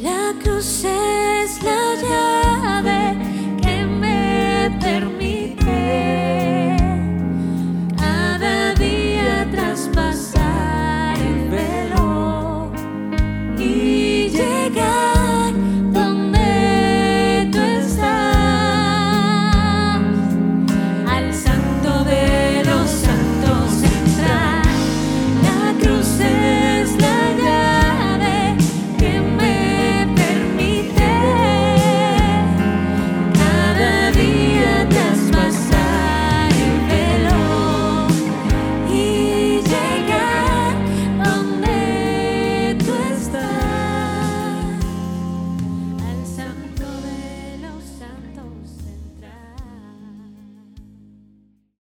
La 0.03 0.35
cruz 0.43 0.85
es 0.85 1.63
la 1.63 1.95
llave 2.03 3.17
que 3.63 3.87
me 3.87 4.79
permite 4.79 5.26